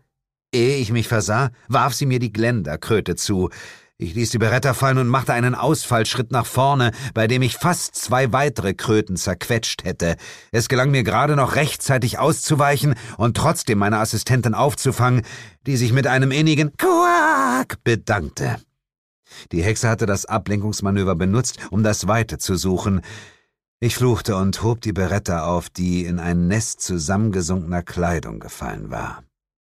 Ehe 0.54 0.78
ich 0.78 0.90
mich 0.90 1.06
versah, 1.06 1.50
warf 1.68 1.92
sie 1.92 2.06
mir 2.06 2.20
die 2.20 2.32
Gländerkröte 2.32 3.16
zu. 3.16 3.50
Ich 3.96 4.14
ließ 4.14 4.30
die 4.30 4.38
Beretta 4.38 4.74
fallen 4.74 4.98
und 4.98 5.06
machte 5.06 5.32
einen 5.34 5.54
Ausfallschritt 5.54 6.32
nach 6.32 6.46
vorne, 6.46 6.90
bei 7.14 7.28
dem 7.28 7.42
ich 7.42 7.56
fast 7.56 7.94
zwei 7.94 8.32
weitere 8.32 8.74
Kröten 8.74 9.16
zerquetscht 9.16 9.84
hätte. 9.84 10.16
Es 10.50 10.68
gelang 10.68 10.90
mir 10.90 11.04
gerade 11.04 11.36
noch 11.36 11.54
rechtzeitig 11.54 12.18
auszuweichen 12.18 12.96
und 13.18 13.36
trotzdem 13.36 13.78
meine 13.78 14.00
Assistentin 14.00 14.54
aufzufangen, 14.54 15.22
die 15.68 15.76
sich 15.76 15.92
mit 15.92 16.08
einem 16.08 16.32
innigen 16.32 16.76
Quack 16.76 17.84
bedankte. 17.84 18.56
Die 19.52 19.62
Hexe 19.62 19.88
hatte 19.88 20.06
das 20.06 20.26
Ablenkungsmanöver 20.26 21.14
benutzt, 21.14 21.58
um 21.70 21.84
das 21.84 22.08
Weite 22.08 22.38
zu 22.38 22.56
suchen. 22.56 23.00
Ich 23.78 23.94
fluchte 23.94 24.34
und 24.34 24.60
hob 24.64 24.80
die 24.80 24.92
Beretta 24.92 25.46
auf, 25.46 25.70
die 25.70 26.04
in 26.04 26.18
ein 26.18 26.48
Nest 26.48 26.80
zusammengesunkener 26.80 27.82
Kleidung 27.82 28.40
gefallen 28.40 28.90
war. 28.90 29.22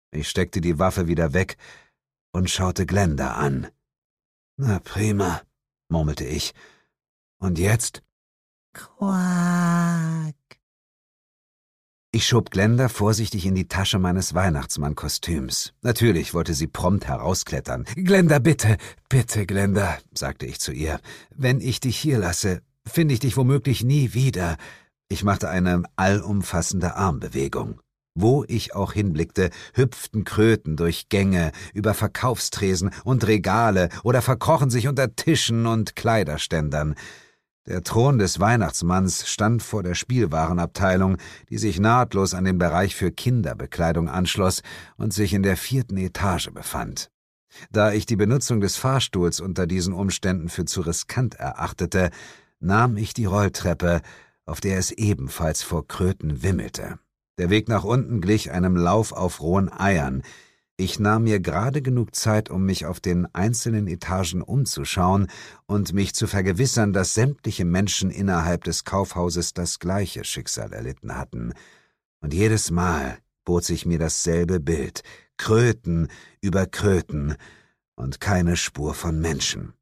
Ich 0.09 0.29
steckte 0.29 0.61
die 0.61 0.79
Waffe 0.79 1.07
wieder 1.07 1.33
weg 1.33 1.57
und 2.31 2.49
schaute 2.49 2.87
Glenda 2.87 3.33
an. 3.33 3.67
Na 4.57 4.79
prima, 4.79 5.41
murmelte 5.89 6.25
ich. 6.25 6.53
Und 7.39 7.59
jetzt? 7.59 8.01
Quack. 8.73 10.35
Ich 12.13 12.25
schob 12.25 12.51
Glenda 12.51 12.87
vorsichtig 12.87 13.45
in 13.45 13.55
die 13.55 13.67
Tasche 13.67 13.99
meines 13.99 14.33
Weihnachtsmannkostüms. 14.33 15.73
Natürlich 15.81 16.33
wollte 16.33 16.53
sie 16.53 16.67
prompt 16.67 17.07
herausklettern. 17.07 17.83
Glenda, 17.95 18.39
bitte, 18.39 18.77
bitte, 19.09 19.45
Glenda, 19.45 19.97
sagte 20.13 20.45
ich 20.45 20.61
zu 20.61 20.71
ihr. 20.71 21.01
Wenn 21.35 21.59
ich 21.59 21.81
dich 21.81 21.97
hier 21.97 22.17
lasse, 22.17 22.61
finde 22.87 23.13
ich 23.13 23.19
dich 23.19 23.35
womöglich 23.35 23.83
nie 23.83 24.13
wieder. 24.13 24.55
Ich 25.09 25.25
machte 25.25 25.49
eine 25.49 25.83
allumfassende 25.97 26.95
Armbewegung. 26.95 27.81
Wo 28.15 28.45
ich 28.47 28.73
auch 28.73 28.93
hinblickte, 28.93 29.49
hüpften 29.73 30.23
Kröten 30.23 30.77
durch 30.77 31.09
Gänge, 31.09 31.51
über 31.73 31.93
Verkaufstresen 31.93 32.91
und 33.03 33.27
Regale 33.27 33.89
oder 34.03 34.21
verkrochen 34.21 34.69
sich 34.69 34.87
unter 34.87 35.15
Tischen 35.15 35.65
und 35.67 35.97
Kleiderständern. 35.97 36.95
Der 37.67 37.83
Thron 37.83 38.17
des 38.17 38.39
Weihnachtsmanns 38.39 39.27
stand 39.27 39.63
vor 39.63 39.83
der 39.83 39.95
Spielwarenabteilung, 39.95 41.17
die 41.49 41.57
sich 41.57 41.79
nahtlos 41.79 42.33
an 42.33 42.45
den 42.45 42.57
Bereich 42.57 42.95
für 42.95 43.11
Kinderbekleidung 43.11 44.07
anschloss 44.07 44.61
und 44.97 45.13
sich 45.13 45.33
in 45.33 45.43
der 45.43 45.57
vierten 45.57 45.97
Etage 45.97 46.51
befand. 46.51 47.09
Da 47.71 47.91
ich 47.91 48.05
die 48.05 48.15
Benutzung 48.15 48.61
des 48.61 48.77
Fahrstuhls 48.77 49.39
unter 49.41 49.67
diesen 49.67 49.93
Umständen 49.93 50.47
für 50.47 50.65
zu 50.65 50.81
riskant 50.81 51.35
erachtete, 51.35 52.11
nahm 52.59 52.97
ich 52.97 53.13
die 53.13 53.25
Rolltreppe, 53.25 54.01
auf 54.45 54.61
der 54.61 54.77
es 54.77 54.91
ebenfalls 54.91 55.63
vor 55.63 55.87
Kröten 55.87 56.43
wimmelte. 56.43 56.99
Der 57.37 57.49
Weg 57.49 57.67
nach 57.67 57.83
unten 57.83 58.21
glich 58.21 58.51
einem 58.51 58.77
Lauf 58.77 59.11
auf 59.11 59.41
rohen 59.41 59.71
Eiern. 59.71 60.23
Ich 60.77 60.99
nahm 60.99 61.23
mir 61.23 61.39
gerade 61.39 61.81
genug 61.81 62.15
Zeit, 62.15 62.49
um 62.49 62.65
mich 62.65 62.85
auf 62.85 62.99
den 62.99 63.33
einzelnen 63.33 63.87
Etagen 63.87 64.41
umzuschauen 64.41 65.27
und 65.65 65.93
mich 65.93 66.13
zu 66.13 66.27
vergewissern, 66.27 66.93
dass 66.93 67.13
sämtliche 67.13 67.65
Menschen 67.65 68.09
innerhalb 68.09 68.63
des 68.63 68.83
Kaufhauses 68.83 69.53
das 69.53 69.79
gleiche 69.79 70.23
Schicksal 70.23 70.73
erlitten 70.73 71.15
hatten. 71.15 71.53
Und 72.21 72.33
jedes 72.33 72.71
Mal 72.71 73.19
bot 73.45 73.63
sich 73.63 73.85
mir 73.85 73.99
dasselbe 73.99 74.59
Bild, 74.59 75.03
Kröten 75.37 76.09
über 76.41 76.65
Kröten 76.65 77.35
und 77.95 78.19
keine 78.19 78.57
Spur 78.57 78.93
von 78.93 79.19
Menschen. 79.19 79.73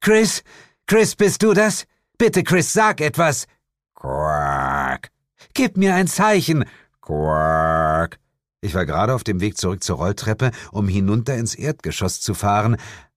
Chris, 0.00 0.42
Chris, 0.86 1.14
bist 1.14 1.42
du 1.42 1.52
das? 1.52 1.84
Bitte, 2.18 2.42
Chris, 2.42 2.72
sag 2.72 3.00
etwas. 3.00 3.46
Quack. 3.94 5.10
Gib 5.54 5.76
mir 5.76 5.94
ein 5.94 6.06
Zeichen. 6.08 6.64
Quack. 7.00 8.18
Ich 8.62 8.74
war 8.74 8.86
gerade 8.86 9.14
auf 9.14 9.24
dem 9.24 9.40
Weg 9.40 9.56
zurück 9.56 9.82
zur 9.82 9.96
Rolltreppe, 9.96 10.50
um 10.70 10.86
hinunter 10.86 11.36
ins 11.36 11.54
Erdgeschoss 11.54 12.20
zu 12.20 12.34
fahren, 12.34 12.76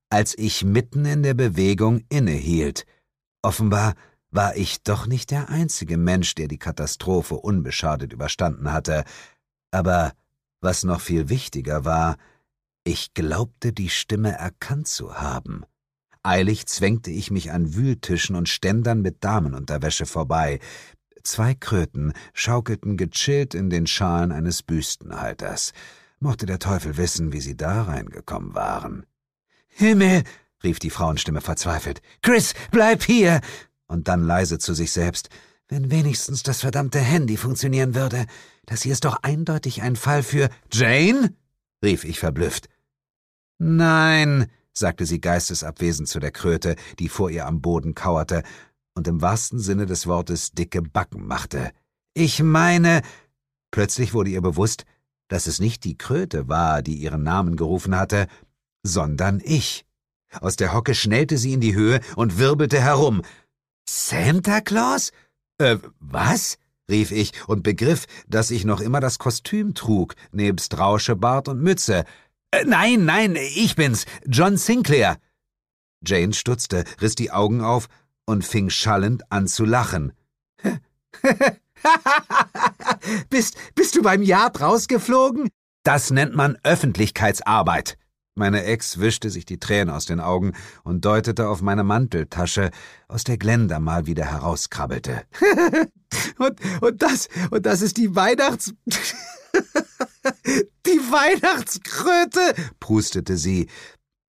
als 0.10 0.38
ich 0.38 0.64
mitten 0.64 1.06
in 1.06 1.24
der 1.24 1.34
Bewegung 1.34 2.04
innehielt. 2.10 2.86
Offenbar 3.42 3.96
war 4.32 4.56
ich 4.56 4.84
doch 4.84 5.06
nicht 5.06 5.32
der 5.32 5.50
einzige 5.50 5.98
Mensch, 5.98 6.34
der 6.36 6.48
die 6.48 6.58
Katastrophe 6.58 7.36
unbeschadet 7.36 8.14
überstanden 8.14 8.72
hatte. 8.72 9.04
Aber 9.72 10.14
was 10.62 10.84
noch 10.84 11.02
viel 11.02 11.30
wichtiger 11.30 11.86
war, 11.86 12.18
ich 12.84 13.14
glaubte 13.14 13.74
die 13.74 13.90
Stimme 13.90 14.32
erkannt 14.32 14.88
zu 14.88 15.16
haben. 15.16 15.66
Eilig 16.24 16.68
zwängte 16.68 17.12
ich 17.12 17.32
mich 17.32 17.52
an 17.52 17.76
Wühltischen 17.76 18.36
und 18.36 18.48
Ständern 18.48 19.02
mit 19.02 19.24
Damenunterwäsche 19.24 20.06
vorbei. 20.06 20.60
Zwei 21.24 21.56
Kröten 21.56 22.14
schaukelten 22.34 22.98
gechillt 22.98 23.56
in 23.56 23.70
den 23.70 23.88
Schalen 23.88 24.34
eines 24.34 24.62
Büstenhalters. 24.62 25.72
Mochte 26.20 26.46
der 26.46 26.60
Teufel 26.60 26.98
wissen, 26.98 27.32
wie 27.32 27.40
sie 27.40 27.56
da 27.56 27.84
reingekommen 27.84 28.54
waren. 28.56 29.06
Himmel! 29.68 30.24
rief 30.64 30.80
die 30.80 30.90
Frauenstimme 30.90 31.42
verzweifelt. 31.42 32.02
Chris, 32.22 32.54
bleib 32.72 33.04
hier! 33.04 33.42
Und 33.88 34.08
dann 34.08 34.24
leise 34.24 34.60
zu 34.60 34.74
sich 34.74 34.92
selbst. 34.92 35.30
Wenn 35.68 35.92
wenigstens 35.92 36.44
das 36.44 36.62
verdammte 36.62 37.00
Handy 37.00 37.38
funktionieren 37.38 37.96
würde. 37.96 38.26
Das 38.66 38.82
hier 38.82 38.92
ist 38.92 39.06
doch 39.06 39.24
eindeutig 39.24 39.82
ein 39.82 39.96
Fall 39.96 40.24
für 40.24 40.50
Jane? 40.72 41.34
rief 41.84 42.04
ich 42.04 42.20
verblüfft. 42.20 42.70
Nein, 43.60 44.48
sagte 44.74 45.06
sie 45.06 45.22
geistesabwesend 45.22 46.10
zu 46.10 46.20
der 46.20 46.32
Kröte, 46.32 46.76
die 47.00 47.10
vor 47.10 47.30
ihr 47.30 47.46
am 47.46 47.62
Boden 47.62 47.96
kauerte 47.96 48.44
und 48.96 49.08
im 49.08 49.22
wahrsten 49.22 49.60
Sinne 49.60 49.86
des 49.86 50.08
Wortes 50.08 50.52
dicke 50.52 50.82
Backen 50.82 51.26
machte. 51.26 51.72
Ich 52.14 52.42
meine. 52.42 53.02
Plötzlich 53.72 54.14
wurde 54.14 54.30
ihr 54.30 54.42
bewusst, 54.42 54.86
dass 55.28 55.48
es 55.48 55.60
nicht 55.60 55.84
die 55.84 55.98
Kröte 55.98 56.48
war, 56.48 56.84
die 56.84 56.96
ihren 56.96 57.24
Namen 57.24 57.56
gerufen 57.56 57.98
hatte, 57.98 58.28
sondern 58.84 59.42
ich. 59.44 59.86
Aus 60.42 60.56
der 60.56 60.74
Hocke 60.74 60.94
schnellte 60.94 61.38
sie 61.38 61.54
in 61.54 61.62
die 61.62 61.76
Höhe 61.76 62.02
und 62.16 62.38
wirbelte 62.38 62.80
herum. 62.80 63.22
Santa 63.88 64.62
Claus? 64.62 65.12
Äh, 65.58 65.78
was? 66.00 66.58
rief 66.90 67.12
ich 67.12 67.32
und 67.48 67.64
begriff, 67.64 68.06
dass 68.28 68.52
ich 68.52 68.66
noch 68.66 68.82
immer 68.82 69.00
das 69.00 69.18
Kostüm 69.18 69.74
trug, 69.74 70.16
nebst 70.32 70.78
Rauschebart 70.78 71.48
und 71.48 71.62
Mütze. 71.62 72.04
Äh, 72.52 72.66
nein, 72.66 73.06
nein, 73.06 73.36
ich 73.36 73.76
bin's, 73.76 74.06
John 74.28 74.58
Sinclair. 74.58 75.18
Jane 76.06 76.34
stutzte, 76.34 76.84
riss 77.02 77.16
die 77.16 77.32
Augen 77.32 77.62
auf 77.62 77.88
und 78.26 78.46
fing 78.46 78.70
schallend 78.70 79.32
an 79.32 79.48
zu 79.48 79.66
lachen. 79.66 80.14
bist, 83.30 83.58
bist 83.76 83.96
du 83.96 84.02
beim 84.02 84.22
Yard 84.22 84.62
rausgeflogen? 84.62 85.50
Das 85.84 86.12
nennt 86.12 86.36
man 86.36 86.58
Öffentlichkeitsarbeit. 86.64 87.98
Meine 88.36 88.64
Ex 88.64 89.00
wischte 89.00 89.30
sich 89.30 89.46
die 89.46 89.60
Tränen 89.60 89.94
aus 89.94 90.06
den 90.06 90.20
Augen 90.20 90.54
und 90.84 91.06
deutete 91.06 91.48
auf 91.48 91.62
meine 91.62 91.84
Manteltasche, 91.84 92.72
aus 93.08 93.24
der 93.24 93.38
Glenda 93.38 93.80
mal 93.80 94.08
wieder 94.08 94.26
herauskrabbelte. 94.26 95.24
und, 96.40 96.60
und 96.82 97.02
das, 97.02 97.28
und 97.52 97.66
das 97.66 97.82
ist 97.82 97.98
die 97.98 98.16
Weihnachts... 98.16 98.74
die 100.86 101.00
Weihnachtskröte, 101.12 102.56
prustete 102.80 103.38
sie. 103.38 103.70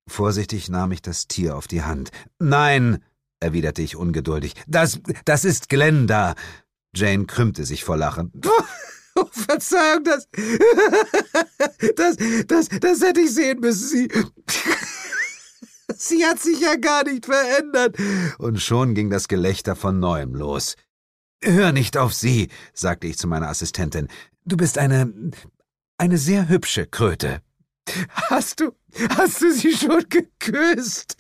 Vorsichtig 0.07 0.69
nahm 0.69 0.93
ich 0.93 1.01
das 1.01 1.27
Tier 1.29 1.57
auf 1.57 1.67
die 1.67 1.83
Hand. 1.83 2.11
Nein, 2.39 3.03
erwiderte 3.45 3.83
ich 3.83 3.95
ungeduldig. 3.95 4.55
Das, 4.67 4.99
das 5.25 5.45
ist 5.45 5.69
Glenda. 5.69 6.35
Jane 6.95 7.27
krümmte 7.27 7.65
sich 7.65 7.85
vor 7.85 7.97
Lachen. 7.97 8.33
Oh, 9.17 9.29
Verzeihung, 9.31 10.03
das, 10.03 10.27
das, 11.97 12.17
das, 12.49 12.69
das 12.69 13.01
hätte 13.01 13.21
ich 13.21 13.33
sehen 13.33 13.61
müssen. 13.61 13.87
Sie, 13.87 14.09
sie 15.97 16.27
hat 16.27 16.41
sich 16.41 16.59
ja 16.59 16.75
gar 16.75 17.05
nicht 17.05 17.27
verändert. 17.27 17.97
Und 18.39 18.61
schon 18.61 18.97
ging 18.97 19.11
das 19.11 19.29
Gelächter 19.29 19.77
von 19.77 20.01
neuem 20.01 20.35
los. 20.35 20.75
Hör 21.45 21.71
nicht 21.71 21.97
auf 21.97 22.13
sie, 22.13 22.49
sagte 22.73 23.07
ich 23.07 23.17
zu 23.17 23.29
meiner 23.29 23.47
Assistentin. 23.47 24.09
Du 24.45 24.57
bist 24.57 24.79
eine, 24.79 25.31
eine 25.97 26.19
sehr 26.19 26.49
hübsche 26.49 26.89
Kröte. 26.89 27.41
Hast 28.09 28.59
du, 28.59 28.73
hast 29.11 29.43
du 29.43 29.53
sie 29.53 29.75
schon 29.75 30.05
geküsst? 30.09 31.17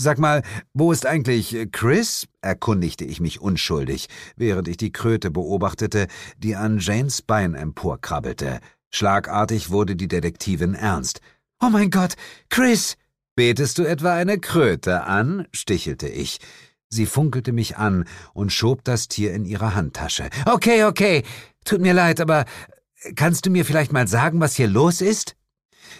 Sag 0.00 0.18
mal, 0.18 0.42
wo 0.72 0.92
ist 0.92 1.04
eigentlich 1.04 1.54
Chris? 1.72 2.26
erkundigte 2.40 3.04
ich 3.04 3.20
mich 3.20 3.42
unschuldig, 3.42 4.08
während 4.34 4.66
ich 4.66 4.78
die 4.78 4.92
Kröte 4.92 5.30
beobachtete, 5.30 6.06
die 6.38 6.56
an 6.56 6.78
Janes 6.78 7.20
Bein 7.20 7.52
emporkrabbelte. 7.52 8.60
Schlagartig 8.88 9.68
wurde 9.68 9.96
die 9.96 10.08
Detektivin 10.08 10.72
ernst. 10.72 11.20
Oh 11.62 11.68
mein 11.68 11.90
Gott, 11.90 12.14
Chris! 12.48 12.96
Betest 13.36 13.76
du 13.76 13.82
etwa 13.82 14.14
eine 14.14 14.38
Kröte 14.40 15.04
an? 15.04 15.46
stichelte 15.52 16.08
ich. 16.08 16.38
Sie 16.88 17.04
funkelte 17.04 17.52
mich 17.52 17.76
an 17.76 18.06
und 18.32 18.54
schob 18.54 18.82
das 18.84 19.06
Tier 19.06 19.34
in 19.34 19.44
ihre 19.44 19.74
Handtasche. 19.74 20.30
Okay, 20.46 20.84
okay. 20.84 21.24
Tut 21.66 21.82
mir 21.82 21.92
leid, 21.92 22.22
aber 22.22 22.46
kannst 23.16 23.44
du 23.44 23.50
mir 23.50 23.66
vielleicht 23.66 23.92
mal 23.92 24.08
sagen, 24.08 24.40
was 24.40 24.56
hier 24.56 24.68
los 24.68 25.02
ist? 25.02 25.36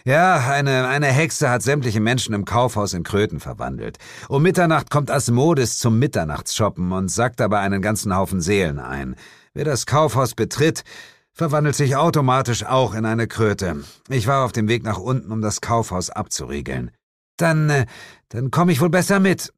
Ja, 0.05 0.37
eine, 0.51 0.89
eine 0.89 1.07
Hexe 1.07 1.51
hat 1.51 1.63
sämtliche 1.63 2.01
Menschen 2.01 2.35
im 2.35 2.45
Kaufhaus 2.45 2.95
in 2.95 3.03
Kröten 3.03 3.41
verwandelt. 3.41 3.99
Um 4.29 4.43
Mitternacht 4.43 4.91
kommt 4.91 5.11
Asmodis 5.11 5.79
zum 5.79 5.99
Mitternachtsshoppen 5.99 6.93
und 6.93 7.11
sackt 7.11 7.41
dabei 7.41 7.61
einen 7.61 7.83
ganzen 7.83 8.15
Haufen 8.17 8.41
Seelen 8.41 8.79
ein. 8.79 9.17
Wer 9.53 9.65
das 9.65 9.87
Kaufhaus 9.87 10.35
betritt, 10.35 10.85
verwandelt 11.33 11.75
sich 11.75 11.97
automatisch 11.97 12.65
auch 12.65 12.95
in 12.95 13.05
eine 13.05 13.27
Kröte. 13.27 13.85
Ich 14.09 14.27
war 14.27 14.45
auf 14.45 14.53
dem 14.53 14.69
Weg 14.69 14.85
nach 14.85 14.99
unten, 14.99 15.33
um 15.33 15.41
das 15.41 15.61
Kaufhaus 15.61 16.11
abzuriegeln. 16.11 16.91
Dann, 17.37 17.71
äh, 17.71 17.87
dann 18.29 18.51
komme 18.51 18.73
ich 18.73 18.81
wohl 18.81 18.91
besser 18.91 19.21
mit. 19.21 19.53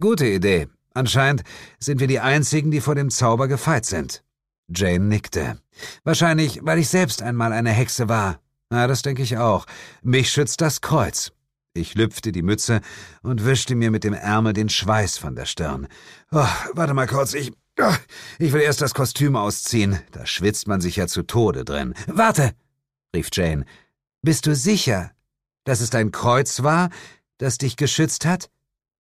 Gute 0.00 0.26
Idee. 0.26 0.68
Anscheinend 0.94 1.42
sind 1.78 2.00
wir 2.00 2.06
die 2.06 2.20
Einzigen, 2.20 2.70
die 2.70 2.80
vor 2.80 2.94
dem 2.94 3.10
Zauber 3.10 3.48
gefeit 3.48 3.86
sind. 3.86 4.22
Jane 4.68 5.06
nickte. 5.06 5.58
Wahrscheinlich, 6.04 6.60
weil 6.62 6.78
ich 6.78 6.88
selbst 6.88 7.22
einmal 7.22 7.52
eine 7.52 7.70
Hexe 7.70 8.08
war. 8.08 8.40
Na, 8.72 8.86
das 8.86 9.02
denke 9.02 9.22
ich 9.22 9.36
auch. 9.36 9.66
Mich 10.00 10.30
schützt 10.30 10.62
das 10.62 10.80
Kreuz. 10.80 11.30
Ich 11.74 11.94
lüpfte 11.94 12.32
die 12.32 12.40
Mütze 12.40 12.80
und 13.22 13.44
wischte 13.44 13.74
mir 13.74 13.90
mit 13.90 14.02
dem 14.02 14.14
Ärmel 14.14 14.54
den 14.54 14.70
Schweiß 14.70 15.18
von 15.18 15.36
der 15.36 15.44
Stirn. 15.44 15.88
Oh, 16.30 16.48
warte 16.72 16.94
mal 16.94 17.06
kurz, 17.06 17.34
ich. 17.34 17.52
Oh, 17.78 17.94
ich 18.38 18.54
will 18.54 18.62
erst 18.62 18.80
das 18.80 18.94
Kostüm 18.94 19.36
ausziehen. 19.36 19.98
Da 20.12 20.24
schwitzt 20.24 20.68
man 20.68 20.80
sich 20.80 20.96
ja 20.96 21.06
zu 21.06 21.22
Tode 21.22 21.66
drin. 21.66 21.92
Warte, 22.06 22.52
rief 23.14 23.28
Jane. 23.30 23.66
Bist 24.22 24.46
du 24.46 24.54
sicher, 24.54 25.10
dass 25.64 25.82
es 25.82 25.90
dein 25.90 26.10
Kreuz 26.10 26.62
war, 26.62 26.88
das 27.36 27.58
dich 27.58 27.76
geschützt 27.76 28.24
hat? 28.24 28.48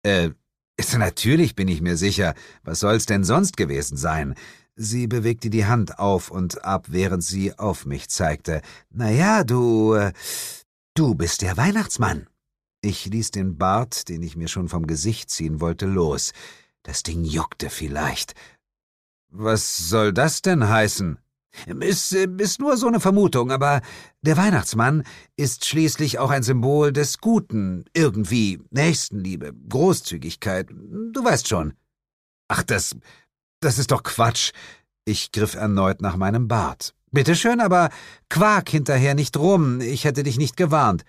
Äh, 0.03 0.31
natürlich 0.97 1.55
bin 1.57 1.69
ich 1.69 1.83
mir 1.83 1.99
sicher. 1.99 2.33
Was 2.65 2.81
soll's 2.81 3.05
denn 3.05 3.23
sonst 3.23 3.59
gewesen 3.59 3.99
sein? 3.99 4.35
Sie 4.75 5.07
bewegte 5.07 5.51
die 5.51 5.67
Hand 5.67 5.99
auf 5.99 6.31
und 6.31 6.65
ab, 6.65 6.87
während 6.89 7.23
sie 7.23 7.59
auf 7.59 7.85
mich 7.85 8.09
zeigte. 8.09 8.63
Na 8.91 9.11
ja, 9.11 9.45
du. 9.45 9.95
Äh, 9.95 10.13
du 10.95 11.15
bist 11.15 11.43
der 11.43 11.57
Weihnachtsmann. 11.57 12.27
Ich 12.81 13.07
ließ 13.07 13.31
den 13.31 13.59
Bart, 13.59 14.09
den 14.09 14.23
ich 14.23 14.37
mir 14.37 14.49
schon 14.49 14.69
vom 14.69 14.87
Gesicht 14.87 15.31
ziehen 15.31 15.61
wollte, 15.61 15.87
los. 15.87 16.33
Das 16.83 17.03
Ding 17.03 17.25
juckte 17.25 17.71
vielleicht. 17.71 18.35
Was 19.29 19.89
soll 19.89 20.13
das 20.13 20.43
denn 20.43 20.69
heißen? 20.69 21.19
Ist, 21.81 22.13
ist 22.13 22.61
nur 22.61 22.77
so 22.77 22.87
eine 22.89 22.99
Vermutung, 22.99 23.53
aber 23.53 23.83
der 24.23 24.37
Weihnachtsmann 24.37 25.05
ist 25.37 25.67
schließlich 25.67 26.19
auch 26.19 26.31
ein 26.31 26.43
Symbol 26.43 26.93
des 26.93 27.19
Guten, 27.19 27.85
irgendwie 27.93 28.63
Nächstenliebe, 28.71 29.53
Großzügigkeit, 29.69 30.71
du 30.71 31.23
weißt 31.23 31.49
schon. 31.49 31.75
Ach, 32.49 32.63
das, 32.63 32.97
das 33.65 33.79
ist 33.79 33.91
doch 33.91 34.03
Quatsch. 34.03 34.53
Ich 35.05 35.33
griff 35.33 35.55
erneut 35.55 36.01
nach 36.01 36.17
meinem 36.17 36.49
Bart. 36.49 36.95
Bitte 37.11 37.35
schön, 37.37 37.61
aber 37.61 37.91
quak 38.29 38.69
hinterher 38.69 39.15
nicht 39.15 39.37
rum. 39.37 39.81
Ich 39.81 40.05
hätte 40.05 40.23
dich 40.23 40.39
nicht 40.39 40.57
gewarnt. 40.57 41.05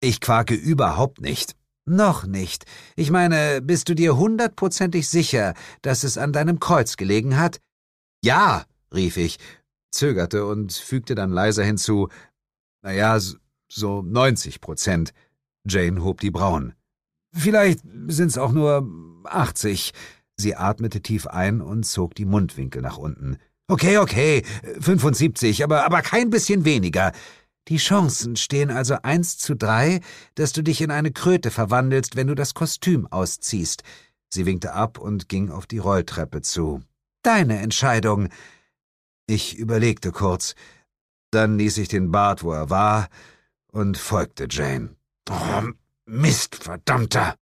Ich 0.00 0.20
quake 0.20 0.54
überhaupt 0.54 1.20
nicht. 1.20 1.54
Noch 1.84 2.24
nicht. 2.24 2.64
Ich 2.96 3.10
meine, 3.10 3.60
bist 3.60 3.88
du 3.88 3.94
dir 3.94 4.16
hundertprozentig 4.16 5.08
sicher, 5.08 5.54
dass 5.82 6.04
es 6.04 6.16
an 6.16 6.32
deinem 6.32 6.60
Kreuz 6.60 6.96
gelegen 6.96 7.36
hat? 7.36 7.60
Ja, 8.24 8.64
rief 8.94 9.16
ich, 9.16 9.38
zögerte 9.90 10.46
und 10.46 10.72
fügte 10.72 11.14
dann 11.14 11.30
leiser 11.30 11.64
hinzu. 11.64 12.08
Na 12.82 12.92
ja, 12.92 13.18
so 13.68 14.02
neunzig 14.02 14.60
Prozent. 14.60 15.12
Jane 15.64 16.02
hob 16.02 16.20
die 16.20 16.30
Brauen. 16.30 16.74
Vielleicht 17.32 17.80
sind's 18.08 18.38
auch 18.38 18.52
nur 18.52 18.88
achtzig. 19.24 19.92
Sie 20.36 20.56
atmete 20.56 21.02
tief 21.02 21.26
ein 21.26 21.60
und 21.60 21.84
zog 21.84 22.14
die 22.14 22.24
Mundwinkel 22.24 22.82
nach 22.82 22.98
unten. 22.98 23.38
Okay, 23.68 23.98
okay, 23.98 24.44
75, 24.80 25.64
aber, 25.64 25.84
aber 25.84 26.02
kein 26.02 26.30
bisschen 26.30 26.64
weniger. 26.64 27.12
Die 27.68 27.76
Chancen 27.76 28.36
stehen 28.36 28.70
also 28.70 28.96
eins 29.02 29.38
zu 29.38 29.54
drei, 29.54 30.00
dass 30.34 30.52
du 30.52 30.62
dich 30.62 30.80
in 30.80 30.90
eine 30.90 31.12
Kröte 31.12 31.50
verwandelst, 31.50 32.16
wenn 32.16 32.26
du 32.26 32.34
das 32.34 32.54
Kostüm 32.54 33.06
ausziehst. 33.06 33.82
Sie 34.28 34.46
winkte 34.46 34.72
ab 34.72 34.98
und 34.98 35.28
ging 35.28 35.50
auf 35.50 35.66
die 35.66 35.78
Rolltreppe 35.78 36.42
zu. 36.42 36.82
Deine 37.22 37.60
Entscheidung. 37.60 38.28
Ich 39.26 39.56
überlegte 39.56 40.10
kurz. 40.10 40.54
Dann 41.30 41.56
ließ 41.56 41.78
ich 41.78 41.88
den 41.88 42.10
Bart, 42.10 42.42
wo 42.42 42.52
er 42.52 42.68
war, 42.68 43.08
und 43.68 43.96
folgte 43.96 44.48
Jane. 44.50 44.96
Oh, 45.30 45.62
Mist, 46.04 46.56
verdammter! 46.56 47.36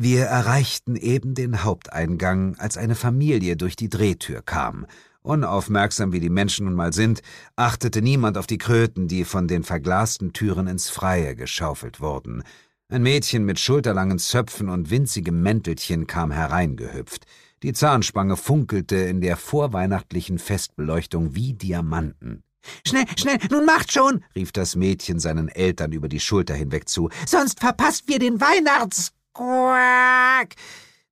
Wir 0.00 0.26
erreichten 0.26 0.94
eben 0.94 1.34
den 1.34 1.64
Haupteingang, 1.64 2.54
als 2.58 2.76
eine 2.76 2.94
Familie 2.94 3.56
durch 3.56 3.74
die 3.74 3.88
Drehtür 3.88 4.42
kam. 4.42 4.86
Unaufmerksam 5.22 6.12
wie 6.12 6.20
die 6.20 6.30
Menschen 6.30 6.66
nun 6.66 6.76
mal 6.76 6.92
sind, 6.92 7.20
achtete 7.56 8.00
niemand 8.00 8.38
auf 8.38 8.46
die 8.46 8.58
Kröten, 8.58 9.08
die 9.08 9.24
von 9.24 9.48
den 9.48 9.64
verglasten 9.64 10.32
Türen 10.32 10.68
ins 10.68 10.88
Freie 10.88 11.34
geschaufelt 11.34 12.00
wurden. 12.00 12.44
Ein 12.88 13.02
Mädchen 13.02 13.44
mit 13.44 13.58
schulterlangen 13.58 14.20
Zöpfen 14.20 14.68
und 14.68 14.88
winzigem 14.90 15.42
Mäntelchen 15.42 16.06
kam 16.06 16.30
hereingehüpft. 16.30 17.26
Die 17.64 17.72
Zahnspange 17.72 18.36
funkelte 18.36 18.94
in 18.94 19.20
der 19.20 19.36
vorweihnachtlichen 19.36 20.38
Festbeleuchtung 20.38 21.34
wie 21.34 21.54
Diamanten. 21.54 22.44
Schnell, 22.86 23.04
schnell, 23.18 23.38
nun 23.50 23.64
macht 23.64 23.92
schon, 23.92 24.22
rief 24.36 24.52
das 24.52 24.76
Mädchen 24.76 25.18
seinen 25.18 25.48
Eltern 25.48 25.90
über 25.90 26.08
die 26.08 26.20
Schulter 26.20 26.54
hinweg 26.54 26.88
zu. 26.88 27.10
Sonst 27.26 27.58
verpasst 27.58 28.06
wir 28.06 28.20
den 28.20 28.40
Weihnachts. 28.40 29.12
Quack! 29.38 30.56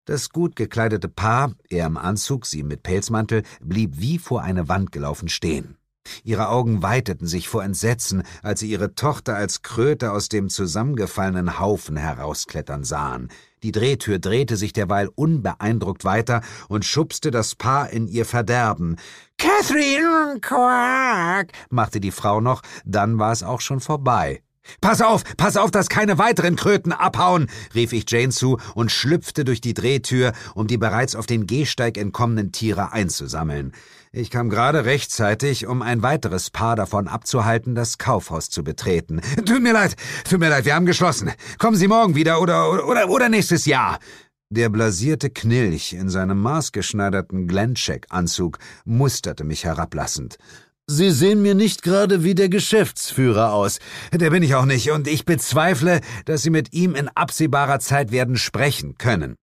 Das 0.04 0.30
gut 0.30 0.56
gekleidete 0.56 1.08
Paar, 1.08 1.52
er 1.68 1.86
im 1.86 1.96
Anzug, 1.96 2.44
sie 2.44 2.64
mit 2.64 2.82
Pelzmantel, 2.82 3.44
blieb 3.60 4.00
wie 4.00 4.18
vor 4.18 4.42
eine 4.42 4.68
Wand 4.68 4.90
gelaufen 4.90 5.28
stehen. 5.28 5.76
Ihre 6.24 6.48
Augen 6.48 6.82
weiteten 6.82 7.28
sich 7.28 7.48
vor 7.48 7.62
Entsetzen, 7.62 8.24
als 8.42 8.60
sie 8.60 8.68
ihre 8.68 8.96
Tochter 8.96 9.36
als 9.36 9.62
Kröte 9.62 10.10
aus 10.10 10.28
dem 10.28 10.48
zusammengefallenen 10.48 11.60
Haufen 11.60 11.96
herausklettern 11.96 12.82
sahen. 12.82 13.28
Die 13.62 13.70
Drehtür 13.70 14.18
drehte 14.18 14.56
sich 14.56 14.72
derweil 14.72 15.08
unbeeindruckt 15.14 16.04
weiter 16.04 16.40
und 16.68 16.84
schubste 16.84 17.30
das 17.30 17.54
Paar 17.54 17.90
in 17.90 18.08
ihr 18.08 18.24
Verderben. 18.24 18.96
Catherine, 19.38 20.40
Quack, 20.40 21.52
machte 21.70 22.00
die 22.00 22.10
Frau 22.10 22.40
noch, 22.40 22.62
dann 22.84 23.20
war 23.20 23.30
es 23.30 23.44
auch 23.44 23.60
schon 23.60 23.78
vorbei. 23.78 24.42
Pass 24.80 25.00
auf, 25.00 25.22
pass 25.36 25.56
auf, 25.56 25.70
dass 25.70 25.88
keine 25.88 26.18
weiteren 26.18 26.56
Kröten 26.56 26.92
abhauen, 26.92 27.48
rief 27.74 27.92
ich 27.92 28.04
Jane 28.08 28.30
zu 28.30 28.58
und 28.74 28.90
schlüpfte 28.90 29.44
durch 29.44 29.60
die 29.60 29.74
Drehtür, 29.74 30.32
um 30.54 30.66
die 30.66 30.78
bereits 30.78 31.16
auf 31.16 31.26
den 31.26 31.46
Gehsteig 31.46 31.98
entkommenen 31.98 32.52
Tiere 32.52 32.92
einzusammeln. 32.92 33.72
Ich 34.12 34.30
kam 34.30 34.48
gerade 34.48 34.86
rechtzeitig, 34.86 35.66
um 35.66 35.82
ein 35.82 36.02
weiteres 36.02 36.50
Paar 36.50 36.74
davon 36.74 37.06
abzuhalten, 37.06 37.74
das 37.74 37.98
Kaufhaus 37.98 38.48
zu 38.48 38.64
betreten. 38.64 39.20
Tut 39.44 39.62
mir 39.62 39.74
leid, 39.74 39.94
tut 40.28 40.40
mir 40.40 40.48
leid, 40.48 40.64
wir 40.64 40.74
haben 40.74 40.86
geschlossen. 40.86 41.30
Kommen 41.58 41.76
Sie 41.76 41.88
morgen 41.88 42.14
wieder 42.14 42.40
oder, 42.40 42.88
oder, 42.88 43.10
oder 43.10 43.28
nächstes 43.28 43.66
Jahr. 43.66 43.98
Der 44.48 44.68
blasierte 44.68 45.28
Knilch 45.28 45.92
in 45.92 46.08
seinem 46.08 46.40
maßgeschneiderten 46.40 47.48
Glencheck-Anzug 47.48 48.58
musterte 48.84 49.42
mich 49.42 49.64
herablassend. 49.64 50.38
Sie 50.88 51.10
sehen 51.10 51.42
mir 51.42 51.56
nicht 51.56 51.82
gerade 51.82 52.22
wie 52.22 52.36
der 52.36 52.48
Geschäftsführer 52.48 53.52
aus. 53.52 53.80
Der 54.12 54.30
bin 54.30 54.44
ich 54.44 54.54
auch 54.54 54.66
nicht, 54.66 54.92
und 54.92 55.08
ich 55.08 55.24
bezweifle, 55.24 56.00
dass 56.26 56.42
Sie 56.42 56.50
mit 56.50 56.72
ihm 56.72 56.94
in 56.94 57.08
absehbarer 57.08 57.80
Zeit 57.80 58.12
werden 58.12 58.36
sprechen 58.36 58.96
können. 58.96 59.34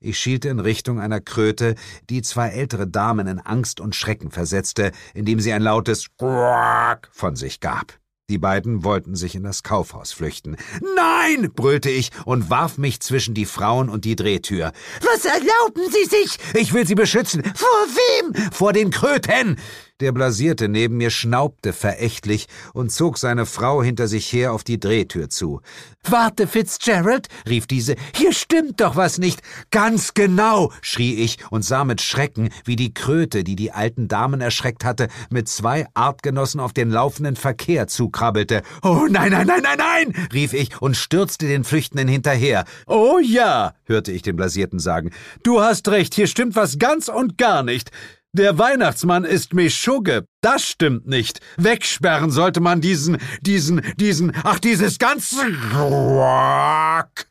Ich 0.00 0.18
schielte 0.18 0.48
in 0.48 0.58
Richtung 0.58 0.98
einer 0.98 1.20
Kröte, 1.20 1.76
die 2.08 2.22
zwei 2.22 2.48
ältere 2.48 2.88
Damen 2.88 3.28
in 3.28 3.38
Angst 3.38 3.78
und 3.78 3.94
Schrecken 3.94 4.32
versetzte, 4.32 4.90
indem 5.14 5.38
sie 5.38 5.52
ein 5.52 5.62
lautes 5.62 6.06
Quack 6.18 7.08
von 7.12 7.36
sich 7.36 7.60
gab. 7.60 8.00
Die 8.28 8.38
beiden 8.38 8.82
wollten 8.82 9.14
sich 9.14 9.34
in 9.34 9.44
das 9.44 9.62
Kaufhaus 9.62 10.12
flüchten. 10.12 10.56
Nein, 10.96 11.52
brüllte 11.54 11.90
ich 11.90 12.10
und 12.24 12.48
warf 12.48 12.78
mich 12.78 13.00
zwischen 13.00 13.34
die 13.34 13.44
Frauen 13.44 13.88
und 13.88 14.04
die 14.04 14.16
Drehtür. 14.16 14.72
Was 15.02 15.24
erlauben 15.24 15.92
Sie 15.92 16.04
sich? 16.04 16.38
Ich 16.54 16.72
will 16.72 16.86
Sie 16.86 16.94
beschützen. 16.94 17.44
Vor 17.44 17.68
wem? 17.68 18.50
Vor 18.52 18.72
den 18.72 18.90
Kröten. 18.90 19.56
Der 20.00 20.12
Blasierte 20.12 20.68
neben 20.68 20.96
mir 20.96 21.10
schnaubte 21.10 21.74
verächtlich 21.74 22.46
und 22.72 22.90
zog 22.90 23.18
seine 23.18 23.44
Frau 23.44 23.82
hinter 23.82 24.08
sich 24.08 24.32
her 24.32 24.52
auf 24.52 24.64
die 24.64 24.80
Drehtür 24.80 25.28
zu. 25.28 25.60
Warte, 26.08 26.46
Fitzgerald, 26.46 27.28
rief 27.46 27.66
diese, 27.66 27.96
hier 28.14 28.32
stimmt 28.32 28.80
doch 28.80 28.96
was 28.96 29.18
nicht. 29.18 29.42
Ganz 29.70 30.14
genau, 30.14 30.72
schrie 30.80 31.16
ich 31.16 31.38
und 31.50 31.62
sah 31.62 31.84
mit 31.84 32.00
Schrecken, 32.00 32.48
wie 32.64 32.76
die 32.76 32.94
Kröte, 32.94 33.44
die 33.44 33.56
die 33.56 33.72
alten 33.72 34.08
Damen 34.08 34.40
erschreckt 34.40 34.86
hatte, 34.86 35.08
mit 35.28 35.48
zwei 35.48 35.86
Artgenossen 35.92 36.60
auf 36.60 36.72
den 36.72 36.90
laufenden 36.90 37.36
Verkehr 37.36 37.86
zukrabbelte. 37.86 38.62
Oh 38.82 39.06
nein, 39.10 39.32
nein, 39.32 39.46
nein, 39.46 39.62
nein, 39.62 39.78
nein, 39.78 40.28
rief 40.32 40.54
ich 40.54 40.80
und 40.80 40.96
stürzte 40.96 41.46
den 41.46 41.64
Flüchtenden 41.64 42.08
hinterher. 42.08 42.64
Oh 42.86 43.18
ja, 43.22 43.74
hörte 43.84 44.12
ich 44.12 44.22
den 44.22 44.36
Blasierten 44.36 44.78
sagen, 44.78 45.10
du 45.42 45.60
hast 45.60 45.88
recht, 45.88 46.14
hier 46.14 46.26
stimmt 46.26 46.56
was 46.56 46.78
ganz 46.78 47.08
und 47.08 47.36
gar 47.36 47.62
nicht. 47.62 47.90
Der 48.32 48.58
Weihnachtsmann 48.58 49.24
ist 49.24 49.54
Meschugge. 49.54 50.24
Das 50.40 50.62
stimmt 50.64 51.08
nicht. 51.08 51.40
Wegsperren 51.56 52.30
sollte 52.30 52.60
man 52.60 52.80
diesen, 52.80 53.18
diesen, 53.40 53.82
diesen, 53.96 54.32
ach, 54.44 54.60
dieses 54.60 54.98
ganze 54.98 55.50
Quack. 55.72 57.26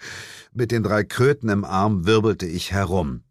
Mit 0.51 0.71
den 0.71 0.83
drei 0.83 1.05
Kröten 1.05 1.47
im 1.47 1.63
Arm 1.63 2.05
wirbelte 2.05 2.45
ich 2.45 2.73
herum. 2.73 3.23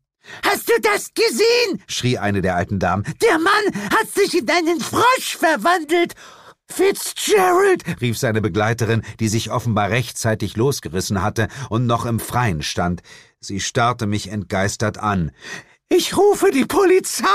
Hast 0.42 0.70
du 0.70 0.72
das 0.80 1.12
gesehen? 1.12 1.82
schrie 1.86 2.16
eine 2.16 2.40
der 2.40 2.56
alten 2.56 2.78
Damen. 2.78 3.04
Der 3.22 3.38
Mann 3.38 3.90
hat 3.98 4.08
sich 4.14 4.38
in 4.38 4.48
einen 4.48 4.80
Frosch 4.80 5.36
verwandelt. 5.36 6.14
Fitzgerald, 6.70 7.82
rief 8.00 8.16
seine 8.16 8.40
Begleiterin, 8.40 9.02
die 9.20 9.28
sich 9.28 9.50
offenbar 9.50 9.90
rechtzeitig 9.90 10.56
losgerissen 10.56 11.22
hatte 11.22 11.48
und 11.68 11.86
noch 11.86 12.06
im 12.06 12.18
Freien 12.18 12.62
stand. 12.62 13.02
Sie 13.40 13.60
starrte 13.60 14.06
mich 14.06 14.30
entgeistert 14.30 14.98
an. 14.98 15.32
Ich 15.90 16.14
rufe 16.16 16.50
die 16.50 16.66
Polizei. 16.66 17.26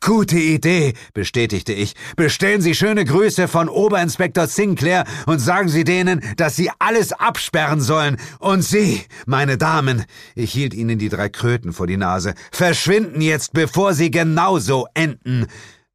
Gute 0.00 0.38
Idee, 0.38 0.94
bestätigte 1.14 1.72
ich. 1.72 1.94
Bestellen 2.14 2.62
Sie 2.62 2.76
schöne 2.76 3.04
Grüße 3.04 3.48
von 3.48 3.68
Oberinspektor 3.68 4.46
Sinclair 4.46 5.04
und 5.26 5.40
sagen 5.40 5.68
Sie 5.68 5.82
denen, 5.82 6.22
dass 6.36 6.54
sie 6.54 6.70
alles 6.78 7.12
absperren 7.12 7.80
sollen. 7.80 8.18
Und 8.38 8.62
Sie, 8.62 9.02
meine 9.26 9.58
Damen, 9.58 10.04
ich 10.36 10.52
hielt 10.52 10.74
Ihnen 10.74 11.00
die 11.00 11.08
drei 11.08 11.28
Kröten 11.28 11.72
vor 11.72 11.88
die 11.88 11.96
Nase, 11.96 12.34
verschwinden 12.52 13.20
jetzt, 13.20 13.52
bevor 13.52 13.94
Sie 13.94 14.12
genauso 14.12 14.86
enden. 14.94 15.46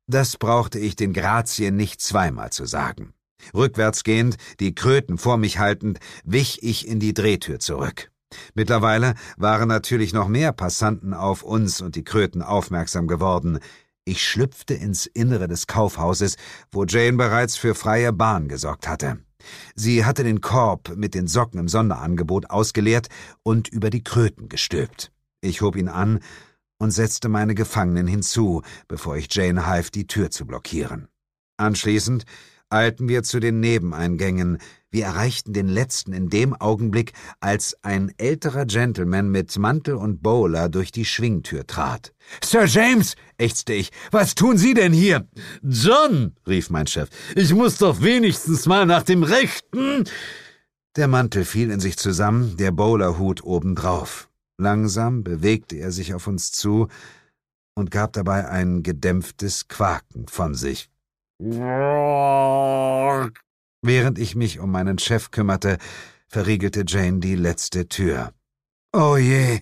Das 0.08 0.36
brauchte 0.36 0.80
ich 0.80 0.98
den 0.98 1.14
Grazien 1.14 1.78
nicht 1.78 2.02
zweimal 2.02 2.52
zu 2.52 2.66
sagen. 2.66 3.14
Rückwärts 3.54 4.04
gehend, 4.04 4.36
die 4.60 4.76
Kröten 4.76 5.18
vor 5.18 5.38
mich 5.38 5.58
haltend, 5.58 6.00
wich 6.26 6.64
ich 6.64 6.86
in 6.86 7.00
die 7.00 7.14
Drehtür 7.14 7.60
zurück. 7.60 8.12
Mittlerweile 8.54 9.16
waren 9.38 9.68
natürlich 9.68 10.14
noch 10.14 10.28
mehr 10.28 10.52
Passanten 10.52 11.14
auf 11.14 11.44
uns 11.44 11.82
und 11.82 11.96
die 11.96 12.04
Kröten 12.04 12.42
aufmerksam 12.42 13.08
geworden. 13.08 13.60
Ich 14.06 14.24
schlüpfte 14.26 14.74
ins 14.74 15.06
Innere 15.06 15.48
des 15.48 15.68
Kaufhauses, 15.68 16.38
wo 16.72 16.86
Jane 16.86 17.18
bereits 17.18 17.58
für 17.58 17.76
freie 17.76 18.14
Bahn 18.14 18.48
gesorgt 18.48 18.88
hatte. 18.88 19.20
Sie 19.76 20.06
hatte 20.06 20.24
den 20.24 20.42
Korb 20.42 20.96
mit 20.96 21.14
den 21.14 21.28
Socken 21.28 21.60
im 21.60 21.68
Sonderangebot 21.68 22.50
ausgeleert 22.50 23.08
und 23.44 23.68
über 23.68 23.90
die 23.90 24.04
Kröten 24.04 24.50
gestülpt. 24.50 25.12
Ich 25.42 25.62
hob 25.62 25.76
ihn 25.76 25.90
an 25.90 26.20
und 26.80 26.92
setzte 26.92 27.30
meine 27.30 27.56
Gefangenen 27.56 28.08
hinzu, 28.08 28.62
bevor 28.88 29.18
ich 29.18 29.34
Jane 29.34 29.66
half, 29.66 29.90
die 29.92 30.08
Tür 30.08 30.32
zu 30.32 30.46
blockieren. 30.46 31.08
Anschließend 31.58 32.26
eilten 32.70 33.08
wir 33.08 33.24
zu 33.24 33.40
den 33.40 33.60
Nebeneingängen, 33.60 34.60
wir 34.90 35.06
erreichten 35.06 35.52
den 35.52 35.68
letzten 35.68 36.14
in 36.14 36.30
dem 36.30 36.54
Augenblick, 36.54 37.12
als 37.40 37.78
ein 37.84 38.14
älterer 38.18 38.66
Gentleman 38.66 39.30
mit 39.30 39.58
Mantel 39.58 39.96
und 39.96 40.24
Bowler 40.24 40.70
durch 40.70 40.92
die 40.92 41.06
Schwingtür 41.06 41.68
trat. 41.68 42.14
Sir 42.44 42.66
James, 42.66 43.16
ächzte 43.38 43.74
ich, 43.74 43.92
was 44.12 44.34
tun 44.34 44.58
Sie 44.58 44.74
denn 44.74 44.94
hier? 44.94 45.28
John, 45.62 46.36
rief 46.48 46.70
mein 46.70 46.88
Chef, 46.88 47.10
ich 47.36 47.54
muss 47.54 47.78
doch 47.78 48.02
wenigstens 48.02 48.66
mal 48.66 48.86
nach 48.86 49.04
dem 49.04 49.24
Rechten. 49.24 50.06
Der 50.96 51.08
Mantel 51.08 51.46
fiel 51.46 51.70
in 51.70 51.80
sich 51.80 51.98
zusammen, 51.98 52.56
der 52.58 52.72
Bowlerhut 52.72 53.44
obendrauf. 53.44 54.30
Langsam 54.58 55.24
bewegte 55.24 55.76
er 55.76 55.92
sich 55.92 56.14
auf 56.14 56.28
uns 56.28 56.52
zu 56.52 56.88
und 57.76 57.92
gab 57.92 58.14
dabei 58.14 58.48
ein 58.50 58.82
gedämpftes 58.82 59.68
Quaken 59.68 60.28
von 60.28 60.56
sich. 60.56 60.90
Während 63.84 64.18
ich 64.18 64.36
mich 64.36 64.60
um 64.60 64.72
meinen 64.72 64.98
Chef 64.98 65.30
kümmerte, 65.30 65.78
verriegelte 66.28 66.84
Jane 66.88 67.20
die 67.20 67.36
letzte 67.36 67.88
Tür. 67.88 68.34
Oh 68.92 69.18
je, 69.18 69.62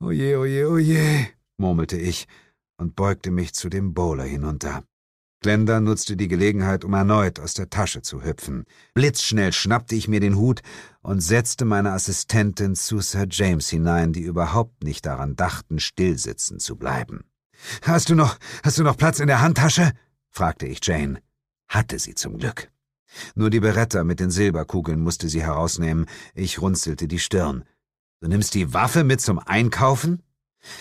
oh 0.00 0.10
je, 0.10 0.34
oh 0.36 0.44
je, 0.44 0.64
oh 0.64 0.78
je, 0.78 1.26
murmelte 1.56 1.96
ich 1.96 2.26
und 2.78 2.96
beugte 2.96 3.30
mich 3.30 3.54
zu 3.54 3.68
dem 3.68 3.94
Bowler 3.94 4.24
hinunter. 4.24 4.82
Glenda 5.40 5.78
nutzte 5.78 6.16
die 6.16 6.26
Gelegenheit, 6.26 6.84
um 6.84 6.94
erneut 6.94 7.38
aus 7.38 7.54
der 7.54 7.70
Tasche 7.70 8.02
zu 8.02 8.24
hüpfen. 8.24 8.64
Blitzschnell 8.94 9.52
schnappte 9.52 9.94
ich 9.94 10.08
mir 10.08 10.18
den 10.18 10.36
Hut 10.36 10.62
und 11.02 11.20
setzte 11.20 11.64
meine 11.64 11.92
Assistentin 11.92 12.74
zu 12.74 13.00
Sir 13.00 13.26
James 13.30 13.68
hinein, 13.68 14.12
die 14.12 14.22
überhaupt 14.22 14.82
nicht 14.82 15.06
daran 15.06 15.36
dachten, 15.36 15.78
stillsitzen 15.78 16.58
zu 16.58 16.76
bleiben. 16.76 17.24
Hast 17.82 18.08
du 18.08 18.16
noch, 18.16 18.36
hast 18.64 18.78
du 18.78 18.82
noch 18.82 18.96
Platz 18.96 19.20
in 19.20 19.28
der 19.28 19.42
Handtasche? 19.42 19.92
Fragte 20.34 20.66
ich 20.66 20.80
Jane. 20.82 21.22
Hatte 21.68 21.98
sie 21.98 22.14
zum 22.14 22.38
Glück. 22.38 22.70
Nur 23.34 23.50
die 23.50 23.60
Beretta 23.60 24.02
mit 24.02 24.18
den 24.18 24.30
Silberkugeln 24.30 25.00
musste 25.00 25.28
sie 25.28 25.42
herausnehmen. 25.42 26.06
Ich 26.34 26.60
runzelte 26.60 27.06
die 27.06 27.20
Stirn. 27.20 27.64
Du 28.20 28.28
nimmst 28.28 28.54
die 28.54 28.74
Waffe 28.74 29.04
mit 29.04 29.20
zum 29.20 29.38
Einkaufen? 29.38 30.22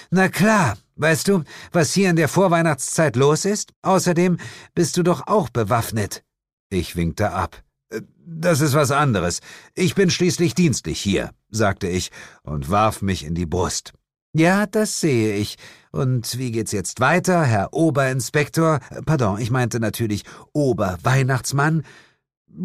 Na 0.10 0.30
klar, 0.30 0.78
weißt 0.96 1.28
du, 1.28 1.44
was 1.72 1.94
hier 1.94 2.10
in 2.10 2.16
der 2.16 2.30
Vorweihnachtszeit 2.30 3.16
los 3.16 3.46
ist? 3.46 3.74
Außerdem 3.82 4.38
bist 4.74 4.98
du 4.98 5.04
doch 5.04 5.28
auch 5.28 5.50
bewaffnet. 5.50 6.24
Ich 6.70 6.96
winkte 6.96 7.32
ab. 7.32 7.63
Äh, 7.89 8.02
das 8.26 8.62
ist 8.62 8.74
was 8.74 8.92
anderes. 8.92 9.42
Ich 9.76 9.94
bin 9.94 10.10
schließlich 10.10 10.56
dienstlich 10.56 11.00
hier, 11.00 11.32
sagte 11.50 11.88
ich 11.88 12.12
und 12.42 12.70
warf 12.70 13.02
mich 13.02 13.24
in 13.26 13.36
die 13.36 13.46
Brust. 13.46 13.94
Ja, 14.36 14.65
das 14.65 15.00
sehe 15.00 15.36
ich. 15.36 15.58
Und 15.91 16.39
wie 16.39 16.52
geht's 16.52 16.72
jetzt 16.72 17.00
weiter, 17.00 17.43
Herr 17.43 17.72
Oberinspektor? 17.72 18.80
Pardon, 19.06 19.39
ich 19.39 19.52
meinte 19.52 19.80
natürlich 19.80 20.24
Oberweihnachtsmann. 20.54 21.84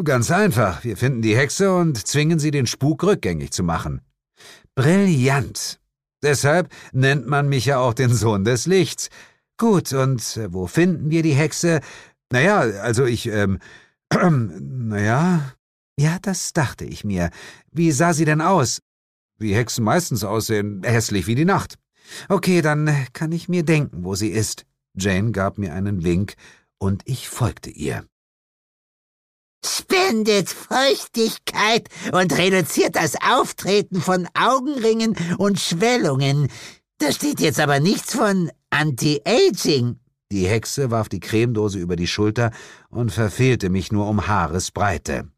Ganz 0.03 0.31
einfach. 0.31 0.83
Wir 0.83 0.97
finden 0.97 1.21
die 1.21 1.37
Hexe 1.37 1.75
und 1.75 2.07
zwingen 2.07 2.39
sie, 2.39 2.51
den 2.51 2.67
Spuk 2.67 3.05
rückgängig 3.05 3.53
zu 3.53 3.63
machen. 3.63 4.01
Brillant. 4.75 5.79
Deshalb 6.23 6.73
nennt 6.93 7.27
man 7.27 7.49
mich 7.49 7.67
ja 7.67 7.79
auch 7.79 7.95
den 7.95 8.15
Sohn 8.15 8.45
des 8.45 8.67
Lichts. 8.67 9.11
Gut, 9.59 9.93
und 9.93 10.37
äh, 10.37 10.53
wo 10.53 10.67
finden 10.67 11.11
wir 11.11 11.23
die 11.23 11.35
Hexe? 11.35 11.81
Naja, 12.31 12.61
also 12.61 13.05
ich, 13.05 13.27
ähm, 13.27 13.59
äh, 14.11 14.31
naja. 14.31 15.53
Ja, 15.99 16.19
das 16.23 16.53
dachte 16.53 16.85
ich 16.85 17.05
mir. 17.05 17.31
Wie 17.73 17.91
sah 17.93 18.15
sie 18.15 18.25
denn 18.25 18.41
aus? 18.41 18.81
Wie 19.39 19.55
Hexen 19.55 19.85
meistens 19.85 20.25
aussehen, 20.25 20.83
hässlich 20.85 21.27
wie 21.27 21.35
die 21.35 21.45
Nacht. 21.45 21.77
Okay, 22.29 22.63
dann 22.63 23.07
kann 23.13 23.33
ich 23.33 23.49
mir 23.49 23.65
denken, 23.65 24.05
wo 24.05 24.15
sie 24.15 24.31
ist. 24.31 24.65
Jane 24.95 25.33
gab 25.33 25.59
mir 25.59 25.75
einen 25.75 26.05
Wink, 26.05 26.35
und 26.79 27.03
ich 27.07 27.29
folgte 27.29 27.71
ihr 27.71 28.05
spendet 29.65 30.49
Feuchtigkeit 30.49 31.89
und 32.13 32.37
reduziert 32.37 32.97
das 32.97 33.17
Auftreten 33.17 34.01
von 34.01 34.29
Augenringen 34.35 35.17
und 35.39 35.61
Schwellungen. 35.61 36.49
Da 36.99 37.13
steht 37.13 37.41
jetzt 37.41 37.61
aber 37.61 37.81
nichts 37.81 38.15
von 38.15 38.51
Anti-Aging. 38.71 39.99
Die 40.31 40.47
Hexe 40.47 40.91
warf 40.91 41.09
die 41.09 41.21
Cremedose 41.21 41.79
über 41.79 41.97
die 41.97 42.07
Schulter 42.07 42.51
und 42.91 43.13
verfehlte 43.13 43.71
mich 43.71 43.93
nur 43.93 44.09
um 44.09 44.27
Haaresbreite. 44.27 45.29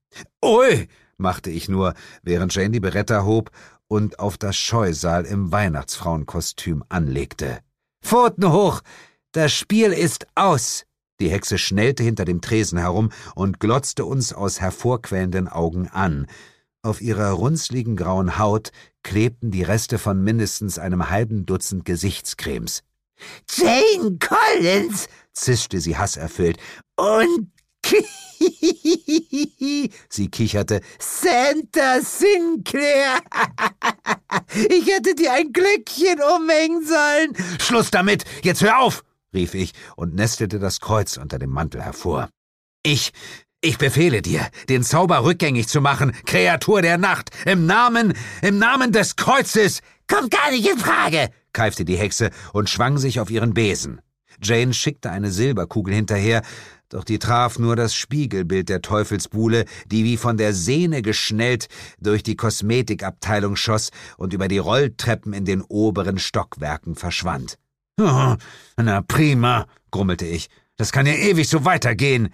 Ui, 0.44 0.88
machte 1.16 1.50
ich 1.50 1.68
nur, 1.68 1.94
während 2.22 2.54
Jane 2.54 2.70
die 2.70 2.80
Beretta 2.80 3.24
hob 3.24 3.50
und 3.90 4.20
auf 4.20 4.38
das 4.38 4.56
Scheusal 4.56 5.26
im 5.26 5.50
Weihnachtsfrauenkostüm 5.50 6.84
anlegte. 6.88 7.58
Pfoten 8.02 8.52
hoch! 8.52 8.82
Das 9.32 9.52
Spiel 9.52 9.92
ist 9.92 10.26
aus! 10.36 10.84
Die 11.20 11.28
Hexe 11.28 11.58
schnellte 11.58 12.02
hinter 12.04 12.24
dem 12.24 12.40
Tresen 12.40 12.78
herum 12.78 13.10
und 13.34 13.58
glotzte 13.58 14.04
uns 14.04 14.32
aus 14.32 14.60
hervorquellenden 14.60 15.48
Augen 15.48 15.88
an. 15.88 16.28
Auf 16.82 17.02
ihrer 17.02 17.32
runzligen 17.32 17.96
grauen 17.96 18.38
Haut 18.38 18.70
klebten 19.02 19.50
die 19.50 19.64
Reste 19.64 19.98
von 19.98 20.22
mindestens 20.22 20.78
einem 20.78 21.10
halben 21.10 21.44
Dutzend 21.44 21.84
Gesichtscremes. 21.84 22.82
Jane 23.50 24.18
Collins, 24.18 25.08
zischte 25.32 25.80
sie 25.80 25.98
hasserfüllt. 25.98 26.58
Und 26.96 27.50
sie 30.08 30.28
kicherte. 30.28 30.80
Santa 30.98 32.00
Sinclair! 32.00 33.20
ich 34.54 34.86
hätte 34.86 35.14
dir 35.14 35.32
ein 35.32 35.52
Glöckchen 35.52 36.20
umhängen 36.36 36.84
sollen. 36.84 37.36
Schluss 37.60 37.90
damit! 37.90 38.24
Jetzt 38.42 38.62
hör 38.62 38.80
auf! 38.80 39.04
rief 39.32 39.54
ich 39.54 39.72
und 39.96 40.14
nestelte 40.14 40.58
das 40.58 40.80
Kreuz 40.80 41.16
unter 41.16 41.38
dem 41.38 41.50
Mantel 41.50 41.82
hervor. 41.82 42.28
Ich, 42.82 43.12
Ich 43.62 43.76
befehle 43.76 44.22
dir, 44.22 44.48
den 44.70 44.82
Zauber 44.82 45.22
rückgängig 45.22 45.68
zu 45.68 45.82
machen, 45.82 46.12
Kreatur 46.24 46.80
der 46.80 46.96
Nacht, 46.96 47.28
im 47.44 47.66
Namen, 47.66 48.14
im 48.40 48.58
Namen 48.58 48.90
des 48.90 49.16
Kreuzes. 49.16 49.80
Kommt 50.08 50.30
gar 50.30 50.50
nicht 50.50 50.66
in 50.66 50.78
Frage, 50.78 51.28
keifte 51.52 51.84
die 51.84 51.98
Hexe 51.98 52.30
und 52.54 52.70
schwang 52.70 52.96
sich 52.96 53.20
auf 53.20 53.30
ihren 53.30 53.52
Besen. 53.52 54.00
Jane 54.42 54.72
schickte 54.72 55.10
eine 55.10 55.30
Silberkugel 55.30 55.94
hinterher, 55.94 56.40
doch 56.90 57.04
die 57.04 57.18
traf 57.18 57.58
nur 57.58 57.76
das 57.76 57.94
Spiegelbild 57.94 58.68
der 58.68 58.82
Teufelsbuhle, 58.82 59.64
die 59.86 60.04
wie 60.04 60.16
von 60.16 60.36
der 60.36 60.52
Sehne 60.52 61.02
geschnellt 61.02 61.68
durch 62.00 62.22
die 62.22 62.36
Kosmetikabteilung 62.36 63.56
schoss 63.56 63.90
und 64.18 64.32
über 64.32 64.48
die 64.48 64.58
Rolltreppen 64.58 65.32
in 65.32 65.44
den 65.44 65.62
oberen 65.62 66.18
Stockwerken 66.18 66.96
verschwand. 66.96 67.58
Oh, 67.98 68.34
na 68.76 69.02
prima, 69.02 69.66
grummelte 69.90 70.26
ich. 70.26 70.50
Das 70.76 70.90
kann 70.90 71.06
ja 71.06 71.12
ewig 71.12 71.48
so 71.48 71.64
weitergehen. 71.64 72.32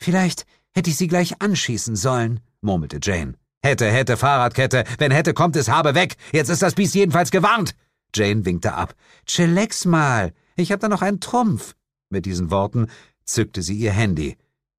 Vielleicht 0.00 0.46
hätte 0.72 0.90
ich 0.90 0.96
sie 0.96 1.08
gleich 1.08 1.42
anschießen 1.42 1.94
sollen, 1.94 2.40
murmelte 2.62 2.98
Jane. 3.02 3.34
Hätte, 3.62 3.90
hätte, 3.90 4.16
Fahrradkette. 4.16 4.84
Wenn 4.98 5.12
hätte, 5.12 5.34
kommt 5.34 5.54
es, 5.56 5.68
habe 5.68 5.94
weg. 5.94 6.16
Jetzt 6.32 6.48
ist 6.48 6.62
das 6.62 6.74
Biest 6.74 6.94
jedenfalls 6.94 7.30
gewarnt. 7.30 7.74
Jane 8.14 8.44
winkte 8.44 8.74
ab. 8.74 8.94
Chillax 9.26 9.84
mal. 9.84 10.32
Ich 10.56 10.72
hab 10.72 10.80
da 10.80 10.88
noch 10.88 11.02
einen 11.02 11.20
Trumpf. 11.20 11.74
Mit 12.08 12.26
diesen 12.26 12.50
Worten 12.50 12.88
zückte 13.24 13.62
sie 13.62 13.76
ihr 13.76 13.92
Handy. 13.92 14.36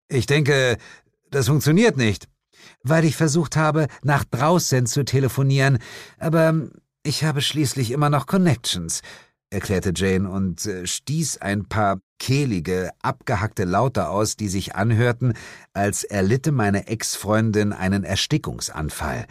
Ich 0.08 0.26
denke, 0.26 0.78
das 1.32 1.48
funktioniert 1.48 1.98
nicht. 1.98 2.28
Weil 2.84 3.06
ich 3.06 3.16
versucht 3.16 3.56
habe, 3.56 3.88
nach 4.04 4.24
draußen 4.24 4.86
zu 4.86 5.04
telefonieren, 5.04 5.80
aber 6.18 6.70
ich 7.04 7.24
habe 7.24 7.42
schließlich 7.42 7.92
immer 7.92 8.10
noch 8.10 8.26
Connections 8.26 9.02
erklärte 9.54 9.94
Jane 9.96 10.30
und 10.30 10.66
äh, 10.66 10.86
stieß 10.86 11.38
ein 11.38 11.66
paar 11.66 12.02
kehlige, 12.20 12.92
abgehackte 13.02 13.64
Laute 13.64 14.10
aus, 14.10 14.36
die 14.36 14.50
sich 14.50 14.76
anhörten, 14.76 15.34
als 15.74 16.04
erlitte 16.04 16.52
meine 16.52 16.88
Ex-Freundin 16.88 17.72
einen 17.72 18.04
Erstickungsanfall. 18.04 19.26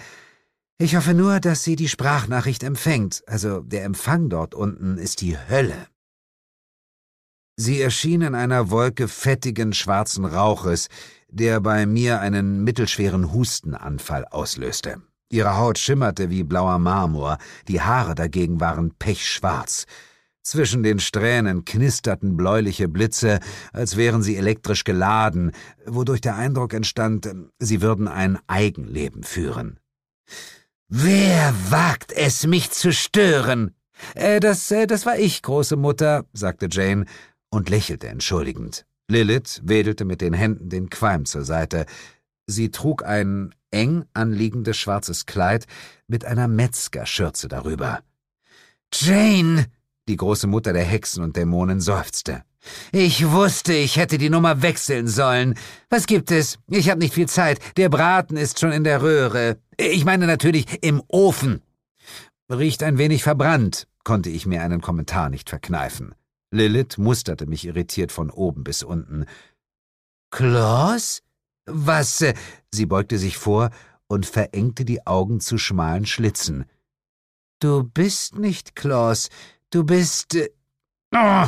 Ich 0.79 0.96
hoffe 0.96 1.14
nur, 1.14 1.40
dass 1.40 1.64
sie 1.64 1.77
die 1.77 1.88
Sprachnachricht 1.88 2.62
empfängt, 2.62 3.22
also 3.27 3.61
der 3.61 3.85
Empfang 3.85 4.31
dort 4.31 4.55
unten 4.55 4.96
ist 4.96 5.20
die 5.20 5.37
Hölle. 5.37 5.87
Sie 7.64 7.81
erschien 7.81 8.22
in 8.22 8.35
einer 8.35 8.70
Wolke 8.70 9.07
fettigen 9.07 9.72
schwarzen 9.72 10.25
Rauches, 10.25 10.88
der 11.29 11.61
bei 11.61 11.87
mir 11.87 12.20
einen 12.20 12.64
mittelschweren 12.64 13.33
Hustenanfall 13.33 14.25
auslöste. 14.25 15.01
Ihre 15.31 15.57
Haut 15.57 15.79
schimmerte 15.79 16.29
wie 16.29 16.42
blauer 16.42 16.81
Marmor, 16.81 17.38
die 17.68 17.81
Haare 17.81 18.16
dagegen 18.16 18.59
waren 18.59 18.90
pechschwarz. 18.98 19.87
Zwischen 20.42 20.83
den 20.83 20.98
Strähnen 20.98 21.64
knisterten 21.64 22.37
bläuliche 22.37 22.88
Blitze, 22.88 23.38
als 23.72 23.96
wären 23.96 24.25
sie 24.25 24.35
elektrisch 24.35 24.83
geladen, 24.83 25.53
wodurch 25.87 26.20
der 26.20 26.35
Eindruck 26.35 26.75
entstand, 26.75 27.33
sie 27.61 27.81
würden 27.81 28.09
ein 28.09 28.40
Eigenleben 28.48 29.22
führen. 29.22 29.79
Wer 30.88 31.55
wagt 31.70 32.11
es, 32.11 32.44
mich 32.44 32.72
zu 32.72 32.92
stören? 32.92 33.77
Äh, 34.16 34.40
das, 34.40 34.68
äh, 34.72 34.88
das 34.88 35.07
war 35.07 35.16
ich, 35.16 35.42
große 35.42 35.77
Mutter, 35.77 36.25
sagte 36.33 36.66
Jane 36.68 37.07
und 37.53 37.69
lächelte 37.69 38.09
entschuldigend. 38.09 38.87
Lilith 39.09 39.61
wedelte 39.62 40.05
mit 40.05 40.21
den 40.21 40.33
Händen 40.33 40.71
den 40.71 40.91
Qualm 40.91 41.27
zur 41.27 41.45
Seite. 41.45 41.87
Sie 42.47 42.71
trug 42.71 43.05
ein 43.05 43.55
eng 43.71 44.05
anliegendes 44.15 44.77
schwarzes 44.79 45.27
Kleid 45.27 45.67
mit 46.09 46.25
einer 46.25 46.49
Metzgerschürze 46.49 47.49
darüber. 47.49 48.01
Jane, 48.93 49.67
die 50.09 50.17
große 50.17 50.47
Mutter 50.47 50.73
der 50.73 50.85
Hexen 50.85 51.23
und 51.23 51.37
Dämonen 51.37 51.81
seufzte. 51.81 52.43
Ich 52.91 53.29
wusste, 53.29 53.75
ich 53.75 53.97
hätte 53.97 54.19
die 54.19 54.31
Nummer 54.31 54.62
wechseln 54.62 55.09
sollen. 55.09 55.55
Was 55.91 56.07
gibt 56.07 56.31
es? 56.31 56.59
Ich 56.69 56.88
habe 56.88 57.01
nicht 57.01 57.15
viel 57.15 57.29
Zeit. 57.29 57.59
Der 57.77 57.88
Braten 57.88 58.37
ist 58.37 58.61
schon 58.61 58.73
in 58.73 58.85
der 58.85 59.03
Röhre. 59.03 59.59
Ich 59.77 60.05
meine 60.05 60.27
natürlich 60.27 60.83
im 60.83 61.03
Ofen. 61.09 61.62
Riecht 62.51 62.83
ein 62.83 62.99
wenig 62.99 63.23
verbrannt, 63.23 63.88
konnte 64.05 64.31
ich 64.31 64.47
mir 64.47 64.62
einen 64.62 64.81
Kommentar 64.81 65.29
nicht 65.29 65.49
verkneifen. 65.49 66.15
Lilith 66.53 66.99
musterte 66.99 67.47
mich 67.47 67.65
irritiert 67.65 68.12
von 68.12 68.31
oben 68.31 68.62
bis 68.62 68.85
unten. 68.85 69.27
Klaus? 70.31 71.23
Was? 71.67 72.21
Äh, 72.21 72.35
sie 72.73 72.87
beugte 72.87 73.19
sich 73.19 73.37
vor 73.37 73.71
und 74.07 74.27
verengte 74.27 74.85
die 74.85 75.07
Augen 75.07 75.41
zu 75.41 75.59
schmalen 75.59 76.07
Schlitzen. 76.07 76.65
Du 77.61 77.83
bist 77.83 78.38
nicht 78.38 78.77
Klaus, 78.77 79.29
Du 79.73 79.85
bist. 79.85 80.37
Oh, 81.15 81.47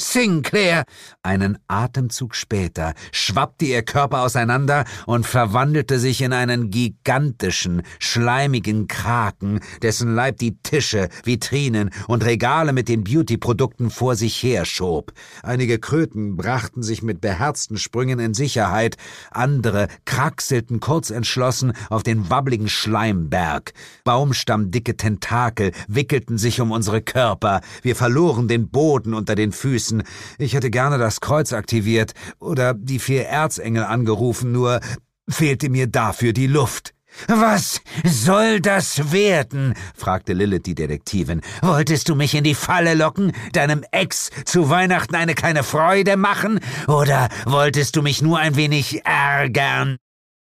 Sinclair! 0.00 0.84
Einen 1.22 1.58
Atemzug 1.68 2.34
später 2.34 2.94
schwappte 3.12 3.66
ihr 3.66 3.82
Körper 3.82 4.22
auseinander 4.22 4.86
und 5.04 5.26
verwandelte 5.26 5.98
sich 5.98 6.22
in 6.22 6.32
einen 6.32 6.70
gigantischen, 6.70 7.82
schleimigen 7.98 8.88
Kraken, 8.88 9.60
dessen 9.82 10.14
Leib 10.14 10.38
die 10.38 10.56
Tische, 10.62 11.10
Vitrinen 11.24 11.90
und 12.08 12.24
Regale 12.24 12.72
mit 12.72 12.88
den 12.88 13.04
Beauty-Produkten 13.04 13.90
vor 13.90 14.16
sich 14.16 14.42
herschob. 14.42 15.12
Einige 15.42 15.78
Kröten 15.78 16.34
brachten 16.34 16.82
sich 16.82 17.02
mit 17.02 17.20
beherzten 17.20 17.76
Sprüngen 17.76 18.20
in 18.20 18.32
Sicherheit, 18.32 18.96
andere 19.30 19.88
kraxelten 20.06 20.80
kurzentschlossen 20.80 21.74
auf 21.90 22.02
den 22.02 22.30
wabbligen 22.30 22.70
Schleimberg. 22.70 23.74
Baumstammdicke 24.04 24.96
Tentakel 24.96 25.72
wickelten 25.88 26.38
sich 26.38 26.62
um 26.62 26.70
unsere 26.70 27.02
Körper, 27.02 27.60
wir 27.82 27.96
verloren 27.96 28.48
den 28.48 28.70
Boden 28.70 29.12
unter 29.12 29.34
den 29.34 29.52
Füßen, 29.52 29.89
wissen, 29.90 30.02
ich 30.38 30.54
hätte 30.54 30.70
gerne 30.70 30.98
das 30.98 31.20
Kreuz 31.20 31.52
aktiviert 31.52 32.12
oder 32.38 32.74
die 32.74 32.98
vier 32.98 33.26
Erzengel 33.26 33.84
angerufen, 33.84 34.52
nur 34.52 34.80
fehlte 35.28 35.68
mir 35.68 35.86
dafür 35.86 36.32
die 36.32 36.46
Luft. 36.46 36.94
Was 37.26 37.80
soll 38.04 38.60
das 38.60 39.12
werden? 39.12 39.74
fragte 39.96 40.32
Lilith 40.32 40.62
die 40.62 40.76
Detektivin. 40.76 41.40
Wolltest 41.60 42.08
du 42.08 42.14
mich 42.14 42.36
in 42.36 42.44
die 42.44 42.54
Falle 42.54 42.94
locken, 42.94 43.32
deinem 43.52 43.84
Ex 43.90 44.30
zu 44.44 44.70
Weihnachten 44.70 45.16
eine 45.16 45.34
kleine 45.34 45.64
Freude 45.64 46.16
machen, 46.16 46.60
oder 46.86 47.28
wolltest 47.46 47.96
du 47.96 48.02
mich 48.02 48.22
nur 48.22 48.38
ein 48.38 48.54
wenig 48.54 49.04
ärgern? 49.04 49.96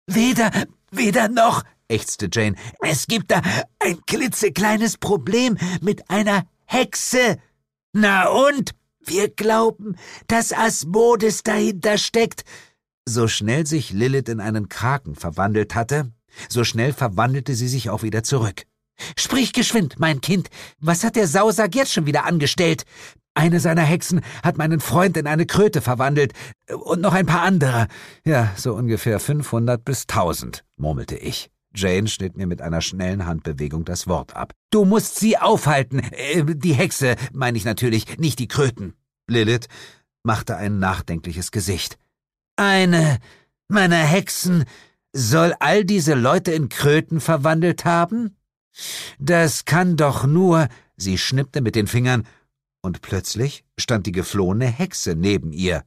Weder, 0.07 0.51
weder 0.91 1.29
noch, 1.29 1.63
ächzte 1.89 2.29
Jane. 2.31 2.57
Es 2.81 3.07
gibt 3.07 3.31
da 3.31 3.41
ein 3.79 3.99
klitzekleines 4.07 4.99
Problem 4.99 5.57
mit 5.81 6.11
einer 6.11 6.45
Hexe. 6.67 7.39
Na 7.95 8.29
und? 8.29 8.75
Wir 9.09 9.29
glauben, 9.29 9.97
dass 10.27 10.53
Asmodes 10.53 11.43
dahinter 11.43 11.99
steckt. 11.99 12.45
So 13.09 13.27
schnell 13.27 13.67
sich 13.67 13.91
Lilith 13.91 14.29
in 14.29 14.41
einen 14.41 14.69
Kraken 14.69 15.15
verwandelt 15.15 15.75
hatte, 15.75 16.13
so 16.49 16.63
schnell 16.63 16.93
verwandelte 16.93 17.55
sie 17.55 17.69
sich 17.69 17.91
auch 17.91 18.03
wieder 18.03 18.23
zurück. 18.23 18.65
Sprich 19.17 19.53
geschwind, 19.53 19.99
mein 19.99 20.21
Kind. 20.21 20.51
Was 20.81 21.05
hat 21.05 21.17
der 21.17 21.27
Sausack 21.27 21.75
jetzt 21.75 21.93
schon 21.93 22.07
wieder 22.07 22.25
angestellt? 22.25 22.85
Eine 23.35 23.61
seiner 23.61 23.83
Hexen 23.83 24.21
hat 24.43 24.59
meinen 24.59 24.81
Freund 24.81 25.17
in 25.17 25.27
eine 25.27 25.47
Kröte 25.47 25.81
verwandelt 25.81 26.33
und 26.69 27.01
noch 27.01 27.15
ein 27.15 27.27
paar 27.27 27.43
andere. 27.43 27.87
Ja, 28.25 28.53
so 28.57 28.75
ungefähr 28.75 29.21
500 29.21 29.85
bis 29.85 30.03
1000, 30.03 30.65
murmelte 30.77 31.17
ich. 31.17 31.49
Jane 31.75 32.09
schnitt 32.09 32.37
mir 32.37 32.47
mit 32.47 32.63
einer 32.63 32.81
schnellen 32.81 33.27
Handbewegung 33.27 33.85
das 33.85 34.07
Wort 34.07 34.35
ab. 34.35 34.53
Du 34.71 34.85
musst 34.85 35.17
sie 35.17 35.39
aufhalten. 35.39 36.01
Äh, 36.13 36.45
die 36.45 36.75
Hexe, 36.75 37.17
meine 37.33 37.59
ich 37.59 37.65
natürlich, 37.65 38.19
nicht 38.19 38.39
die 38.39 38.49
Kröten. 38.49 38.95
Lilith 39.29 39.69
machte 40.23 40.57
ein 40.57 40.79
nachdenkliches 40.79 41.51
Gesicht. 41.53 41.99
Eine 42.57 43.19
meiner 43.69 43.97
Hexen 43.97 44.65
soll 45.13 45.55
all 45.61 45.85
diese 45.85 46.15
Leute 46.15 46.53
in 46.53 46.69
Kröten 46.69 47.21
verwandelt 47.21 47.85
haben? 47.85 48.37
Das 49.19 49.65
kann 49.65 49.97
doch 49.97 50.27
nur. 50.27 50.69
Sie 50.97 51.19
schnippte 51.19 51.61
mit 51.61 51.75
den 51.75 51.87
Fingern, 51.87 52.27
und 52.81 53.03
plötzlich 53.03 53.65
stand 53.77 54.07
die 54.07 54.13
geflohene 54.13 54.67
Hexe 54.67 55.15
neben 55.15 55.53
ihr. 55.53 55.85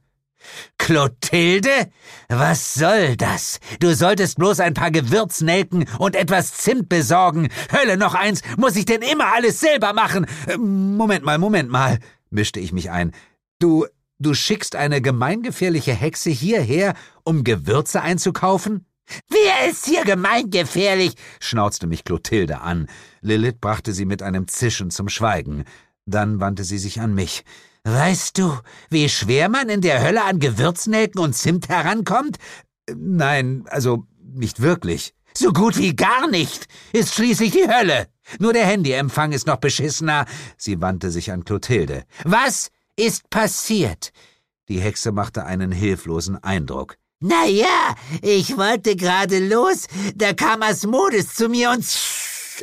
Clotilde? 0.78 1.90
Was 2.28 2.74
soll 2.74 3.16
das? 3.16 3.60
Du 3.80 3.94
solltest 3.94 4.38
bloß 4.38 4.60
ein 4.60 4.74
paar 4.74 4.90
Gewürznelken 4.90 5.86
und 5.98 6.16
etwas 6.16 6.54
Zimt 6.54 6.88
besorgen. 6.88 7.48
Hölle 7.72 7.96
noch 7.96 8.14
eins, 8.14 8.42
muss 8.56 8.76
ich 8.76 8.84
denn 8.84 9.02
immer 9.02 9.32
alles 9.34 9.60
selber 9.60 9.92
machen? 9.92 10.26
Äh, 10.46 10.56
Moment 10.56 11.24
mal, 11.24 11.38
Moment 11.38 11.70
mal, 11.70 11.98
mischte 12.30 12.60
ich 12.60 12.72
mich 12.72 12.90
ein. 12.90 13.12
Du, 13.58 13.86
du 14.18 14.34
schickst 14.34 14.76
eine 14.76 15.00
gemeingefährliche 15.00 15.92
Hexe 15.92 16.30
hierher, 16.30 16.94
um 17.24 17.44
Gewürze 17.44 18.02
einzukaufen? 18.02 18.86
Wer 19.28 19.70
ist 19.70 19.86
hier 19.86 20.04
gemeingefährlich? 20.04 21.14
schnauzte 21.40 21.86
mich 21.86 22.04
Clotilde 22.04 22.60
an. 22.60 22.88
Lilith 23.20 23.60
brachte 23.60 23.92
sie 23.92 24.04
mit 24.04 24.22
einem 24.22 24.48
Zischen 24.48 24.90
zum 24.90 25.08
Schweigen. 25.08 25.64
Dann 26.06 26.40
wandte 26.40 26.64
sie 26.64 26.78
sich 26.78 27.00
an 27.00 27.14
mich. 27.14 27.44
Weißt 27.84 28.38
du, 28.38 28.56
wie 28.90 29.08
schwer 29.08 29.48
man 29.48 29.68
in 29.68 29.80
der 29.80 30.02
Hölle 30.02 30.22
an 30.22 30.38
Gewürznelken 30.38 31.20
und 31.20 31.34
Zimt 31.34 31.68
herankommt? 31.68 32.36
Nein, 32.94 33.64
also 33.68 34.06
nicht 34.20 34.60
wirklich. 34.62 35.14
So 35.34 35.52
gut 35.52 35.76
wie 35.78 35.96
gar 35.96 36.28
nicht. 36.28 36.68
Ist 36.92 37.14
schließlich 37.14 37.50
die 37.52 37.68
Hölle. 37.68 38.08
Nur 38.38 38.52
der 38.52 38.66
Handyempfang 38.66 39.32
ist 39.32 39.46
noch 39.46 39.56
beschissener. 39.56 40.26
Sie 40.56 40.80
wandte 40.80 41.10
sich 41.10 41.32
an 41.32 41.44
Clotilde. 41.44 42.04
Was 42.24 42.70
ist 42.96 43.30
passiert? 43.30 44.12
Die 44.68 44.80
Hexe 44.80 45.10
machte 45.10 45.44
einen 45.44 45.72
hilflosen 45.72 46.42
Eindruck. 46.42 46.96
Na 47.18 47.46
ja, 47.46 47.94
ich 48.20 48.56
wollte 48.56 48.96
gerade 48.96 49.38
los, 49.38 49.86
da 50.14 50.32
kam 50.32 50.62
Asmodes 50.62 51.34
zu 51.34 51.48
mir 51.48 51.70
und... 51.70 51.84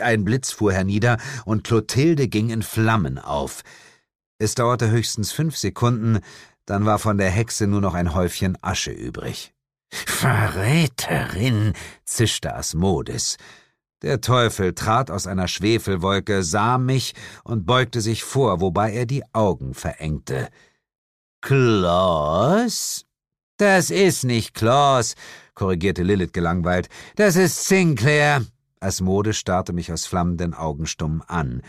Ein 0.01 0.23
Blitz 0.23 0.51
fuhr 0.51 0.73
hernieder 0.73 1.17
und 1.45 1.63
Clotilde 1.63 2.27
ging 2.27 2.49
in 2.49 2.61
Flammen 2.61 3.19
auf. 3.19 3.63
Es 4.39 4.55
dauerte 4.55 4.89
höchstens 4.89 5.33
fünf 5.33 5.57
Sekunden, 5.57 6.19
dann 6.65 6.85
war 6.85 6.97
von 6.97 7.17
der 7.17 7.29
Hexe 7.29 7.67
nur 7.67 7.81
noch 7.81 7.93
ein 7.93 8.13
Häufchen 8.13 8.57
Asche 8.61 8.91
übrig. 8.91 9.53
Verräterin, 9.91 11.73
zischte 12.05 12.55
Asmodes. 12.55 13.37
Der 14.01 14.21
Teufel 14.21 14.73
trat 14.73 15.11
aus 15.11 15.27
einer 15.27 15.49
Schwefelwolke, 15.49 16.41
sah 16.43 16.77
mich 16.77 17.15
und 17.43 17.65
beugte 17.65 17.99
sich 17.99 18.23
vor, 18.23 18.61
wobei 18.61 18.93
er 18.93 19.05
die 19.05 19.23
Augen 19.33 19.73
verengte. 19.73 20.47
Klaus? 21.41 23.05
Das 23.57 23.89
ist 23.89 24.23
nicht 24.23 24.53
Klaus, 24.53 25.15
korrigierte 25.53 26.03
Lilith 26.03 26.31
gelangweilt. 26.31 26.87
Das 27.17 27.35
ist 27.35 27.65
Sinclair. 27.65 28.45
Asmode 28.79 29.33
starrte 29.33 29.73
mich 29.73 29.91
aus 29.91 30.05
flammenden 30.05 30.53
Augen 30.53 30.85
stumm 30.85 31.21
an. 31.27 31.61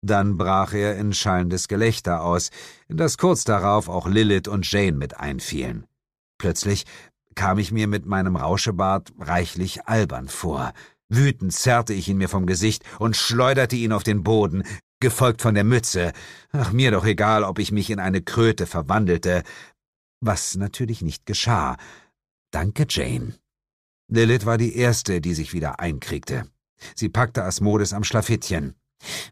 Dann 0.00 0.36
brach 0.36 0.72
er 0.72 0.96
in 0.96 1.12
schallendes 1.12 1.68
Gelächter 1.68 2.22
aus, 2.22 2.50
in 2.88 2.96
das 2.96 3.18
kurz 3.18 3.44
darauf 3.44 3.88
auch 3.88 4.06
Lilith 4.06 4.48
und 4.48 4.70
Jane 4.70 4.96
mit 4.96 5.18
einfielen. 5.18 5.86
Plötzlich 6.38 6.84
kam 7.34 7.58
ich 7.58 7.72
mir 7.72 7.88
mit 7.88 8.06
meinem 8.06 8.36
Rauschebart 8.36 9.12
reichlich 9.18 9.86
albern 9.86 10.28
vor. 10.28 10.72
Wütend 11.08 11.52
zerrte 11.52 11.94
ich 11.94 12.08
ihn 12.08 12.18
mir 12.18 12.28
vom 12.28 12.46
Gesicht 12.46 12.84
und 12.98 13.16
schleuderte 13.16 13.76
ihn 13.76 13.92
auf 13.92 14.02
den 14.02 14.22
Boden, 14.22 14.62
gefolgt 15.00 15.42
von 15.42 15.54
der 15.54 15.64
Mütze. 15.64 16.12
Ach, 16.52 16.72
mir 16.72 16.90
doch 16.90 17.04
egal, 17.04 17.44
ob 17.44 17.58
ich 17.58 17.72
mich 17.72 17.90
in 17.90 18.00
eine 18.00 18.22
Kröte 18.22 18.66
verwandelte. 18.66 19.42
Was 20.20 20.56
natürlich 20.56 21.02
nicht 21.02 21.26
geschah. 21.26 21.76
Danke, 22.50 22.86
Jane. 22.88 23.34
Lilith 24.10 24.46
war 24.46 24.58
die 24.58 24.76
Erste, 24.76 25.20
die 25.20 25.34
sich 25.34 25.52
wieder 25.52 25.80
einkriegte. 25.80 26.46
Sie 26.94 27.08
packte 27.08 27.44
Asmodes 27.44 27.92
am 27.92 28.04
Schlafittchen. 28.04 28.74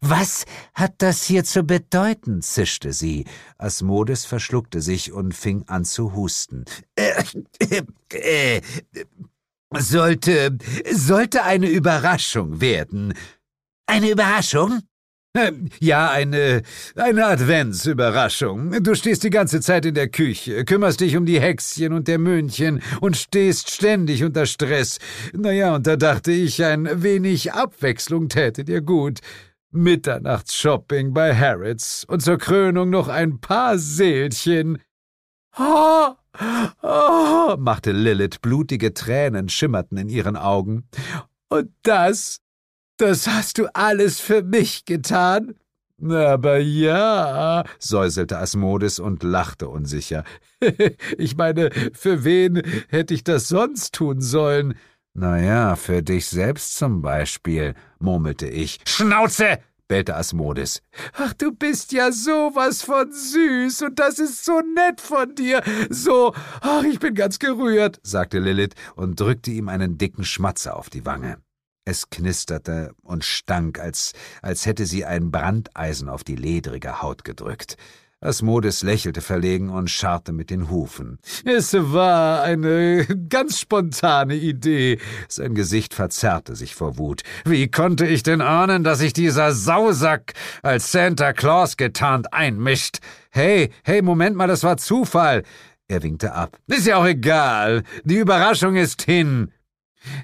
Was 0.01 0.45
hat 0.73 0.95
das 0.99 1.23
hier 1.23 1.43
zu 1.43 1.63
bedeuten? 1.63 2.41
zischte 2.41 2.93
sie. 2.93 3.25
Asmodes 3.57 4.25
verschluckte 4.25 4.81
sich 4.81 5.11
und 5.11 5.33
fing 5.33 5.63
an 5.67 5.85
zu 5.85 6.13
husten. 6.13 6.65
Äh, 6.95 7.23
äh, 7.59 8.57
äh, 8.57 8.61
sollte, 9.77 10.57
sollte 10.91 11.43
eine 11.43 11.67
Überraschung 11.67 12.61
werden. 12.61 13.13
Eine 13.85 14.09
Überraschung? 14.11 14.81
Ähm, 15.37 15.69
ja, 15.79 16.09
eine, 16.09 16.63
eine 16.95 17.25
Adventsüberraschung. 17.25 18.81
Du 18.81 18.95
stehst 18.95 19.23
die 19.23 19.29
ganze 19.29 19.61
Zeit 19.61 19.85
in 19.85 19.93
der 19.93 20.07
Küche, 20.07 20.65
kümmerst 20.65 20.99
dich 20.99 21.15
um 21.15 21.25
die 21.25 21.39
Hexchen 21.39 21.93
und 21.93 22.07
der 22.07 22.17
Möhnchen 22.17 22.81
und 23.01 23.17
stehst 23.17 23.71
ständig 23.71 24.23
unter 24.23 24.45
Stress. 24.45 24.97
Naja, 25.33 25.75
und 25.75 25.85
da 25.85 25.95
dachte 25.95 26.31
ich, 26.31 26.63
ein 26.63 27.03
wenig 27.03 27.53
Abwechslung 27.53 28.29
täte 28.29 28.63
dir 28.63 28.81
gut. 28.81 29.19
Mitternachtsshopping 29.71 31.13
bei 31.13 31.35
Harrods 31.35 32.05
und 32.05 32.21
zur 32.21 32.37
Krönung 32.37 32.89
noch 32.89 33.07
ein 33.07 33.39
paar 33.39 33.77
Seelchen. 33.77 34.81
Oh, 35.57 36.13
oh, 36.81 37.55
machte 37.57 37.91
Lilith, 37.91 38.41
blutige 38.41 38.93
Tränen 38.93 39.49
schimmerten 39.49 39.97
in 39.97 40.09
ihren 40.09 40.35
Augen. 40.35 40.87
Und 41.49 41.71
das, 41.83 42.39
das 42.97 43.27
hast 43.27 43.57
du 43.57 43.67
alles 43.73 44.19
für 44.19 44.43
mich 44.43 44.85
getan? 44.85 45.55
Aber 46.03 46.59
ja, 46.59 47.63
säuselte 47.79 48.37
Asmodis 48.37 48.99
und 48.99 49.23
lachte 49.23 49.67
unsicher. 49.67 50.23
ich 51.17 51.35
meine, 51.37 51.71
für 51.93 52.23
wen 52.23 52.61
hätte 52.89 53.15
ich 53.15 53.23
das 53.23 53.47
sonst 53.47 53.95
tun 53.95 54.21
sollen? 54.21 54.75
Na 55.19 55.41
ja, 55.41 55.75
für 55.75 56.03
dich 56.03 56.27
selbst 56.27 56.77
zum 56.77 57.01
Beispiel, 57.01 57.73
murmelte 57.97 58.47
ich. 58.47 58.79
Schnauze! 58.85 59.57
bellte 59.87 60.15
Asmodis. 60.15 60.83
Ach, 61.13 61.33
du 61.33 61.51
bist 61.51 61.91
ja 61.91 62.11
sowas 62.11 62.83
von 62.83 63.11
süß 63.11 63.81
und 63.81 63.97
das 63.97 64.19
ist 64.19 64.45
so 64.45 64.61
nett 64.61 65.01
von 65.01 65.33
dir. 65.33 65.63
So, 65.89 66.35
ach, 66.61 66.83
ich 66.83 66.99
bin 66.99 67.15
ganz 67.15 67.39
gerührt, 67.39 67.99
sagte 68.03 68.37
Lilith 68.37 68.75
und 68.95 69.19
drückte 69.19 69.49
ihm 69.49 69.69
einen 69.69 69.97
dicken 69.97 70.23
Schmatzer 70.23 70.75
auf 70.75 70.91
die 70.91 71.07
Wange. 71.07 71.39
Es 71.83 72.11
knisterte 72.11 72.93
und 73.01 73.23
stank, 73.23 73.79
als, 73.79 74.13
als 74.43 74.67
hätte 74.67 74.85
sie 74.85 75.03
ein 75.03 75.31
Brandeisen 75.31 76.09
auf 76.09 76.23
die 76.23 76.35
ledrige 76.35 77.01
Haut 77.01 77.23
gedrückt. 77.23 77.75
Asmodes 78.19 78.81
lächelte 78.81 79.21
verlegen 79.21 79.69
und 79.69 79.91
scharrte 79.91 80.33
mit 80.33 80.49
den 80.49 80.71
Hufen. 80.71 81.19
Es 81.45 81.73
war 81.73 82.41
eine 82.41 83.05
ganz 83.29 83.59
spontane 83.59 84.33
Idee. 84.33 84.99
Sein 85.29 85.53
Gesicht 85.53 85.93
verzerrte 85.93 86.55
sich 86.55 86.73
vor 86.73 86.97
Wut. 86.97 87.21
Wie 87.45 87.69
konnte 87.69 88.07
ich 88.07 88.23
denn 88.23 88.41
ahnen, 88.41 88.83
dass 88.83 88.99
sich 88.99 89.13
dieser 89.13 89.53
Sausack 89.53 90.33
als 90.63 90.91
Santa 90.91 91.31
Claus 91.33 91.77
getarnt 91.77 92.33
einmischt? 92.33 92.97
Hey, 93.29 93.69
hey, 93.83 94.01
Moment 94.01 94.35
mal, 94.35 94.47
das 94.47 94.63
war 94.63 94.77
Zufall. 94.77 95.43
Er 95.87 96.01
winkte 96.01 96.33
ab. 96.33 96.57
Ist 96.65 96.87
ja 96.87 96.97
auch 96.97 97.05
egal. 97.05 97.83
Die 98.03 98.17
Überraschung 98.17 98.75
ist 98.75 99.03
hin. 99.03 99.51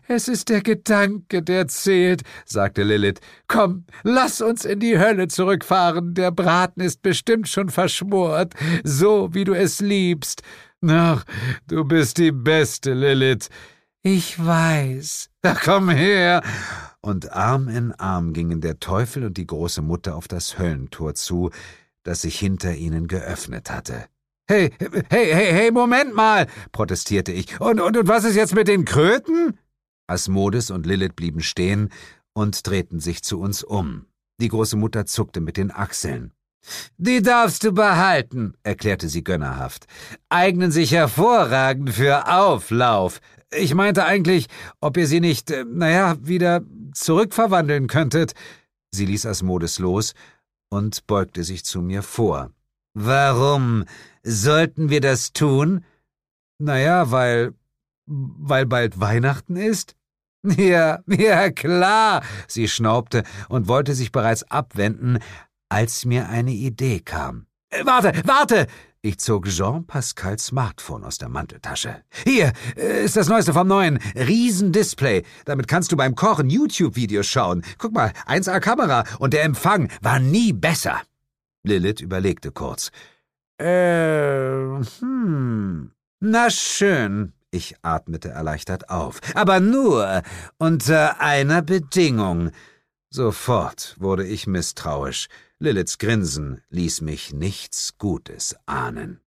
Es 0.07 0.27
ist 0.27 0.49
der 0.49 0.61
Gedanke, 0.61 1.41
der 1.41 1.67
zählt, 1.67 2.21
sagte 2.45 2.83
Lilith. 2.83 3.19
Komm, 3.47 3.85
lass 4.03 4.41
uns 4.41 4.65
in 4.65 4.79
die 4.79 4.97
Hölle 4.97 5.27
zurückfahren. 5.27 6.13
Der 6.13 6.31
Braten 6.31 6.81
ist 6.81 7.01
bestimmt 7.01 7.47
schon 7.47 7.69
verschmort, 7.69 8.53
so 8.83 9.33
wie 9.33 9.43
du 9.43 9.53
es 9.53 9.79
liebst. 9.79 10.41
Ach, 10.87 11.23
du 11.67 11.85
bist 11.85 12.17
die 12.17 12.31
Beste, 12.31 12.93
Lilith. 12.93 13.49
Ich 14.01 14.43
weiß. 14.43 15.29
Ach, 15.43 15.61
komm 15.63 15.89
her. 15.89 16.41
Und 16.99 17.31
Arm 17.31 17.69
in 17.69 17.93
Arm 17.93 18.33
gingen 18.33 18.59
der 18.59 18.79
Teufel 18.79 19.25
und 19.25 19.37
die 19.37 19.47
große 19.47 19.81
Mutter 19.81 20.15
auf 20.15 20.27
das 20.27 20.59
Höllentor 20.59 21.15
zu, 21.15 21.51
das 22.03 22.21
sich 22.21 22.37
hinter 22.37 22.75
ihnen 22.75 23.07
geöffnet 23.07 23.71
hatte. 23.71 24.05
Hey, 24.45 24.71
hey, 25.09 25.27
hey, 25.31 25.53
hey, 25.53 25.71
Moment 25.71 26.13
mal, 26.13 26.47
protestierte 26.73 27.31
ich. 27.31 27.61
Und, 27.61 27.79
und, 27.79 27.95
und 27.95 28.07
was 28.09 28.25
ist 28.25 28.35
jetzt 28.35 28.53
mit 28.53 28.67
den 28.67 28.83
Kröten? 28.83 29.57
Asmodes 30.07 30.71
und 30.71 30.85
Lilith 30.85 31.15
blieben 31.15 31.41
stehen 31.41 31.89
und 32.33 32.65
drehten 32.67 32.99
sich 32.99 33.23
zu 33.23 33.39
uns 33.39 33.63
um. 33.63 34.05
Die 34.39 34.49
große 34.49 34.77
Mutter 34.77 35.05
zuckte 35.05 35.41
mit 35.41 35.57
den 35.57 35.71
Achseln. 35.71 36.33
Die 36.97 37.21
darfst 37.21 37.63
du 37.63 37.71
behalten, 37.71 38.53
erklärte 38.63 39.09
sie 39.09 39.23
gönnerhaft. 39.23 39.85
Eignen 40.29 40.71
sich 40.71 40.91
hervorragend 40.91 41.91
für 41.91 42.27
Auflauf. 42.27 43.19
Ich 43.55 43.73
meinte 43.75 44.05
eigentlich, 44.05 44.47
ob 44.79 44.97
ihr 44.97 45.07
sie 45.07 45.19
nicht, 45.19 45.51
äh, 45.51 45.65
naja, 45.67 46.17
wieder 46.21 46.61
zurückverwandeln 46.93 47.87
könntet. 47.87 48.33
Sie 48.91 49.05
ließ 49.05 49.25
Asmodes 49.25 49.79
los 49.79 50.13
und 50.69 51.05
beugte 51.05 51.43
sich 51.43 51.65
zu 51.65 51.81
mir 51.81 52.01
vor. 52.01 52.51
Warum 52.93 53.85
sollten 54.23 54.89
wir 54.89 55.01
das 55.01 55.33
tun? 55.33 55.83
Naja, 56.59 57.11
weil 57.11 57.53
weil 58.05 58.65
bald 58.65 58.99
Weihnachten 58.99 59.55
ist? 59.55 59.95
Ja, 60.57 60.99
ja, 61.07 61.51
klar, 61.51 62.21
sie 62.49 62.67
schnaubte 62.67 63.23
und 63.47 63.69
wollte 63.69 63.95
sich 63.95 64.11
bereits 64.11 64.43
abwenden, 64.43 65.19
als 65.69 66.03
mir 66.03 66.27
eine 66.27 66.51
Idee 66.51 66.99
kam. 66.99 67.45
Äh, 67.69 67.85
warte, 67.85 68.11
warte! 68.25 68.67
Ich 69.05 69.19
zog 69.19 69.47
Jean-Pascals 69.47 70.45
Smartphone 70.45 71.03
aus 71.03 71.17
der 71.17 71.27
Manteltasche. 71.27 72.03
Hier 72.23 72.53
äh, 72.77 73.03
ist 73.03 73.17
das 73.17 73.27
Neueste 73.27 73.51
vom 73.51 73.67
Neuen. 73.67 73.99
Riesendisplay. 74.15 75.23
Damit 75.43 75.67
kannst 75.67 75.91
du 75.91 75.97
beim 75.97 76.15
Kochen 76.15 76.49
YouTube-Videos 76.49 77.27
schauen. 77.27 77.63
Guck 77.77 77.93
mal, 77.93 78.13
1A-Kamera 78.27 79.03
und 79.19 79.33
der 79.33 79.43
Empfang 79.43 79.89
war 80.01 80.19
nie 80.19 80.53
besser. 80.53 81.01
Lilith 81.63 81.99
überlegte 81.99 82.51
kurz. 82.51 82.91
Äh, 83.57 84.81
hm. 84.99 85.91
Na 86.21 86.49
schön, 86.49 87.33
ich 87.53 87.75
atmete 87.81 88.29
erleichtert 88.29 88.89
auf. 88.89 89.19
Aber 89.35 89.59
nur 89.59 90.21
unter 90.57 91.21
einer 91.21 91.61
Bedingung. 91.61 92.51
Sofort 93.09 93.95
wurde 93.99 94.25
ich 94.25 94.47
misstrauisch. 94.47 95.27
Liliths 95.59 95.97
Grinsen 95.97 96.61
ließ 96.69 97.01
mich 97.01 97.33
nichts 97.33 97.97
Gutes 97.97 98.55
ahnen. 98.65 99.21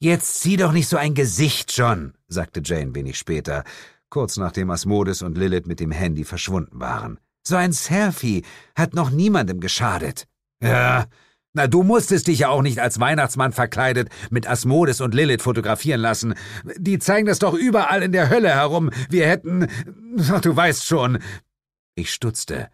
Jetzt 0.00 0.40
zieh 0.40 0.56
doch 0.56 0.72
nicht 0.72 0.88
so 0.88 0.96
ein 0.96 1.14
Gesicht, 1.14 1.74
John, 1.74 2.14
sagte 2.28 2.60
Jane 2.62 2.94
wenig 2.94 3.16
später, 3.16 3.64
kurz 4.10 4.36
nachdem 4.36 4.70
Asmodes 4.70 5.22
und 5.22 5.38
Lilith 5.38 5.66
mit 5.66 5.80
dem 5.80 5.92
Handy 5.92 6.24
verschwunden 6.24 6.80
waren. 6.80 7.18
So 7.46 7.56
ein 7.56 7.72
Selfie 7.72 8.44
hat 8.74 8.94
noch 8.94 9.10
niemandem 9.10 9.60
geschadet. 9.60 10.26
Ja, 10.62 11.06
na, 11.54 11.68
du 11.68 11.84
musstest 11.84 12.26
dich 12.26 12.40
ja 12.40 12.48
auch 12.48 12.62
nicht 12.62 12.80
als 12.80 12.98
Weihnachtsmann 12.98 13.52
verkleidet 13.52 14.08
mit 14.28 14.48
Asmodes 14.48 15.00
und 15.00 15.14
Lilith 15.14 15.42
fotografieren 15.42 16.00
lassen. 16.00 16.34
Die 16.76 16.98
zeigen 16.98 17.26
das 17.26 17.38
doch 17.38 17.54
überall 17.54 18.02
in 18.02 18.10
der 18.10 18.28
Hölle 18.28 18.50
herum. 18.50 18.90
Wir 19.08 19.26
hätten. 19.26 19.68
Du 20.42 20.54
weißt 20.54 20.86
schon. 20.86 21.18
Ich 21.96 22.12
stutzte. 22.12 22.68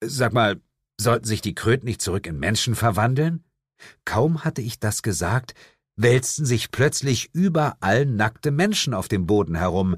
Sag 0.00 0.32
mal, 0.32 0.60
sollten 1.00 1.26
sich 1.26 1.40
die 1.40 1.54
Kröten 1.56 1.86
nicht 1.86 2.00
zurück 2.00 2.26
in 2.28 2.38
Menschen 2.38 2.76
verwandeln? 2.76 3.42
Kaum 4.04 4.44
hatte 4.44 4.62
ich 4.62 4.78
das 4.78 5.02
gesagt, 5.02 5.54
wälzten 5.96 6.46
sich 6.46 6.70
plötzlich 6.70 7.30
überall 7.32 8.06
nackte 8.06 8.52
Menschen 8.52 8.94
auf 8.94 9.08
dem 9.08 9.26
Boden 9.26 9.56
herum. 9.56 9.96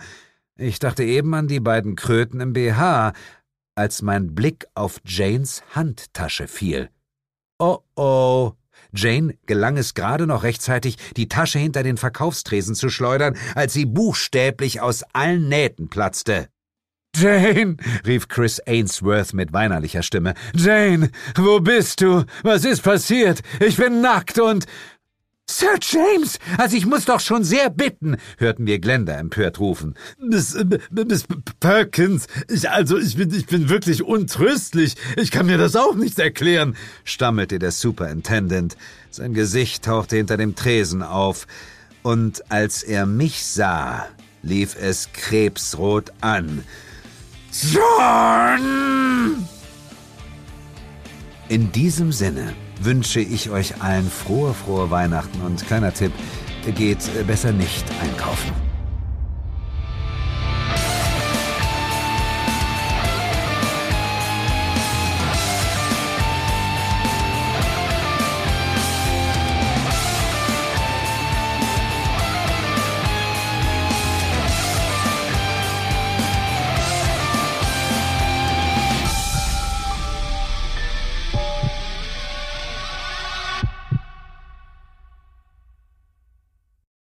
Ich 0.57 0.79
dachte 0.79 1.05
eben 1.05 1.35
an 1.35 1.49
die 1.49 1.61
beiden 1.61 1.97
Kröten 1.97 2.41
im 2.41 2.55
BH, 2.55 3.13
als 3.75 4.01
mein 4.01 4.35
Blick 4.35 4.67
auf 4.75 5.01
Janes 5.05 5.63
Handtasche 5.75 6.49
fiel. 6.49 6.91
Oh 7.61 7.81
oh. 7.95 8.53
Jane 8.95 9.35
gelang 9.45 9.77
es 9.77 9.93
gerade 9.93 10.27
noch 10.27 10.45
rechtzeitig, 10.45 10.97
die 11.19 11.29
Tasche 11.29 11.59
hinter 11.59 11.83
den 11.83 11.99
Verkaufstresen 11.99 12.75
zu 12.75 12.89
schleudern, 12.89 13.37
als 13.55 13.75
sie 13.75 13.85
buchstäblich 13.85 14.81
aus 14.81 15.05
allen 15.13 15.49
Nähten 15.49 15.91
platzte. 15.91 16.49
Jane, 17.15 17.77
rief 18.07 18.29
Chris 18.29 18.61
Ainsworth 18.67 19.35
mit 19.35 19.53
weinerlicher 19.53 20.03
Stimme. 20.03 20.33
Jane, 20.55 21.11
wo 21.37 21.61
bist 21.61 22.01
du? 22.01 22.25
Was 22.43 22.65
ist 22.65 22.83
passiert? 22.83 23.43
Ich 23.61 23.77
bin 23.77 24.01
nackt 24.01 24.39
und. 24.39 24.65
Sir 25.51 25.79
James, 25.83 26.39
also 26.59 26.77
ich 26.77 26.87
muss 26.87 27.07
doch 27.07 27.19
schon 27.19 27.43
sehr 27.43 27.71
bitten, 27.71 28.17
hörten 28.39 28.67
wir 28.67 28.79
Glenda 28.79 29.15
empört 29.15 29.59
rufen. 29.59 29.97
Miss, 30.19 30.55
äh, 30.55 30.65
Miss 30.91 31.25
Perkins, 31.59 32.29
ich, 32.49 32.71
also 32.71 32.97
ich 32.97 33.17
bin, 33.17 33.35
ich 33.35 33.47
bin 33.47 33.69
wirklich 33.69 34.05
untröstlich. 34.05 34.95
Ich 35.17 35.33
kann 35.33 35.47
mir 35.47 35.59
das 35.59 35.75
auch 35.75 35.97
nicht 35.97 36.21
erklären, 36.21 36.77
stammelte 37.03 37.59
der 37.59 37.73
Superintendent. 37.73 38.77
Sein 39.11 39.35
Gesicht 39.35 39.85
tauchte 39.85 40.17
hinter 40.17 40.37
dem 40.37 40.55
Tresen 40.55 41.03
auf. 41.03 41.49
Und 42.03 42.49
als 42.51 42.85
er 42.85 43.05
mich 43.05 43.45
sah, 43.45 44.07
lief 44.43 44.77
es 44.81 45.09
krebsrot 45.13 46.13
an. 46.21 46.65
John! 47.73 49.49
In 51.49 51.73
diesem 51.73 52.13
Sinne 52.13 52.55
wünsche 52.81 53.21
ich 53.21 53.51
euch 53.51 53.81
allen 53.83 54.11
frohe, 54.11 54.55
frohe 54.55 54.91
Weihnachten 54.91 55.41
und 55.43 55.65
kleiner 55.67 55.93
Tipp, 55.93 56.13
geht 56.77 56.99
besser 57.27 57.53
nicht 57.53 57.85
einkaufen. 58.03 58.70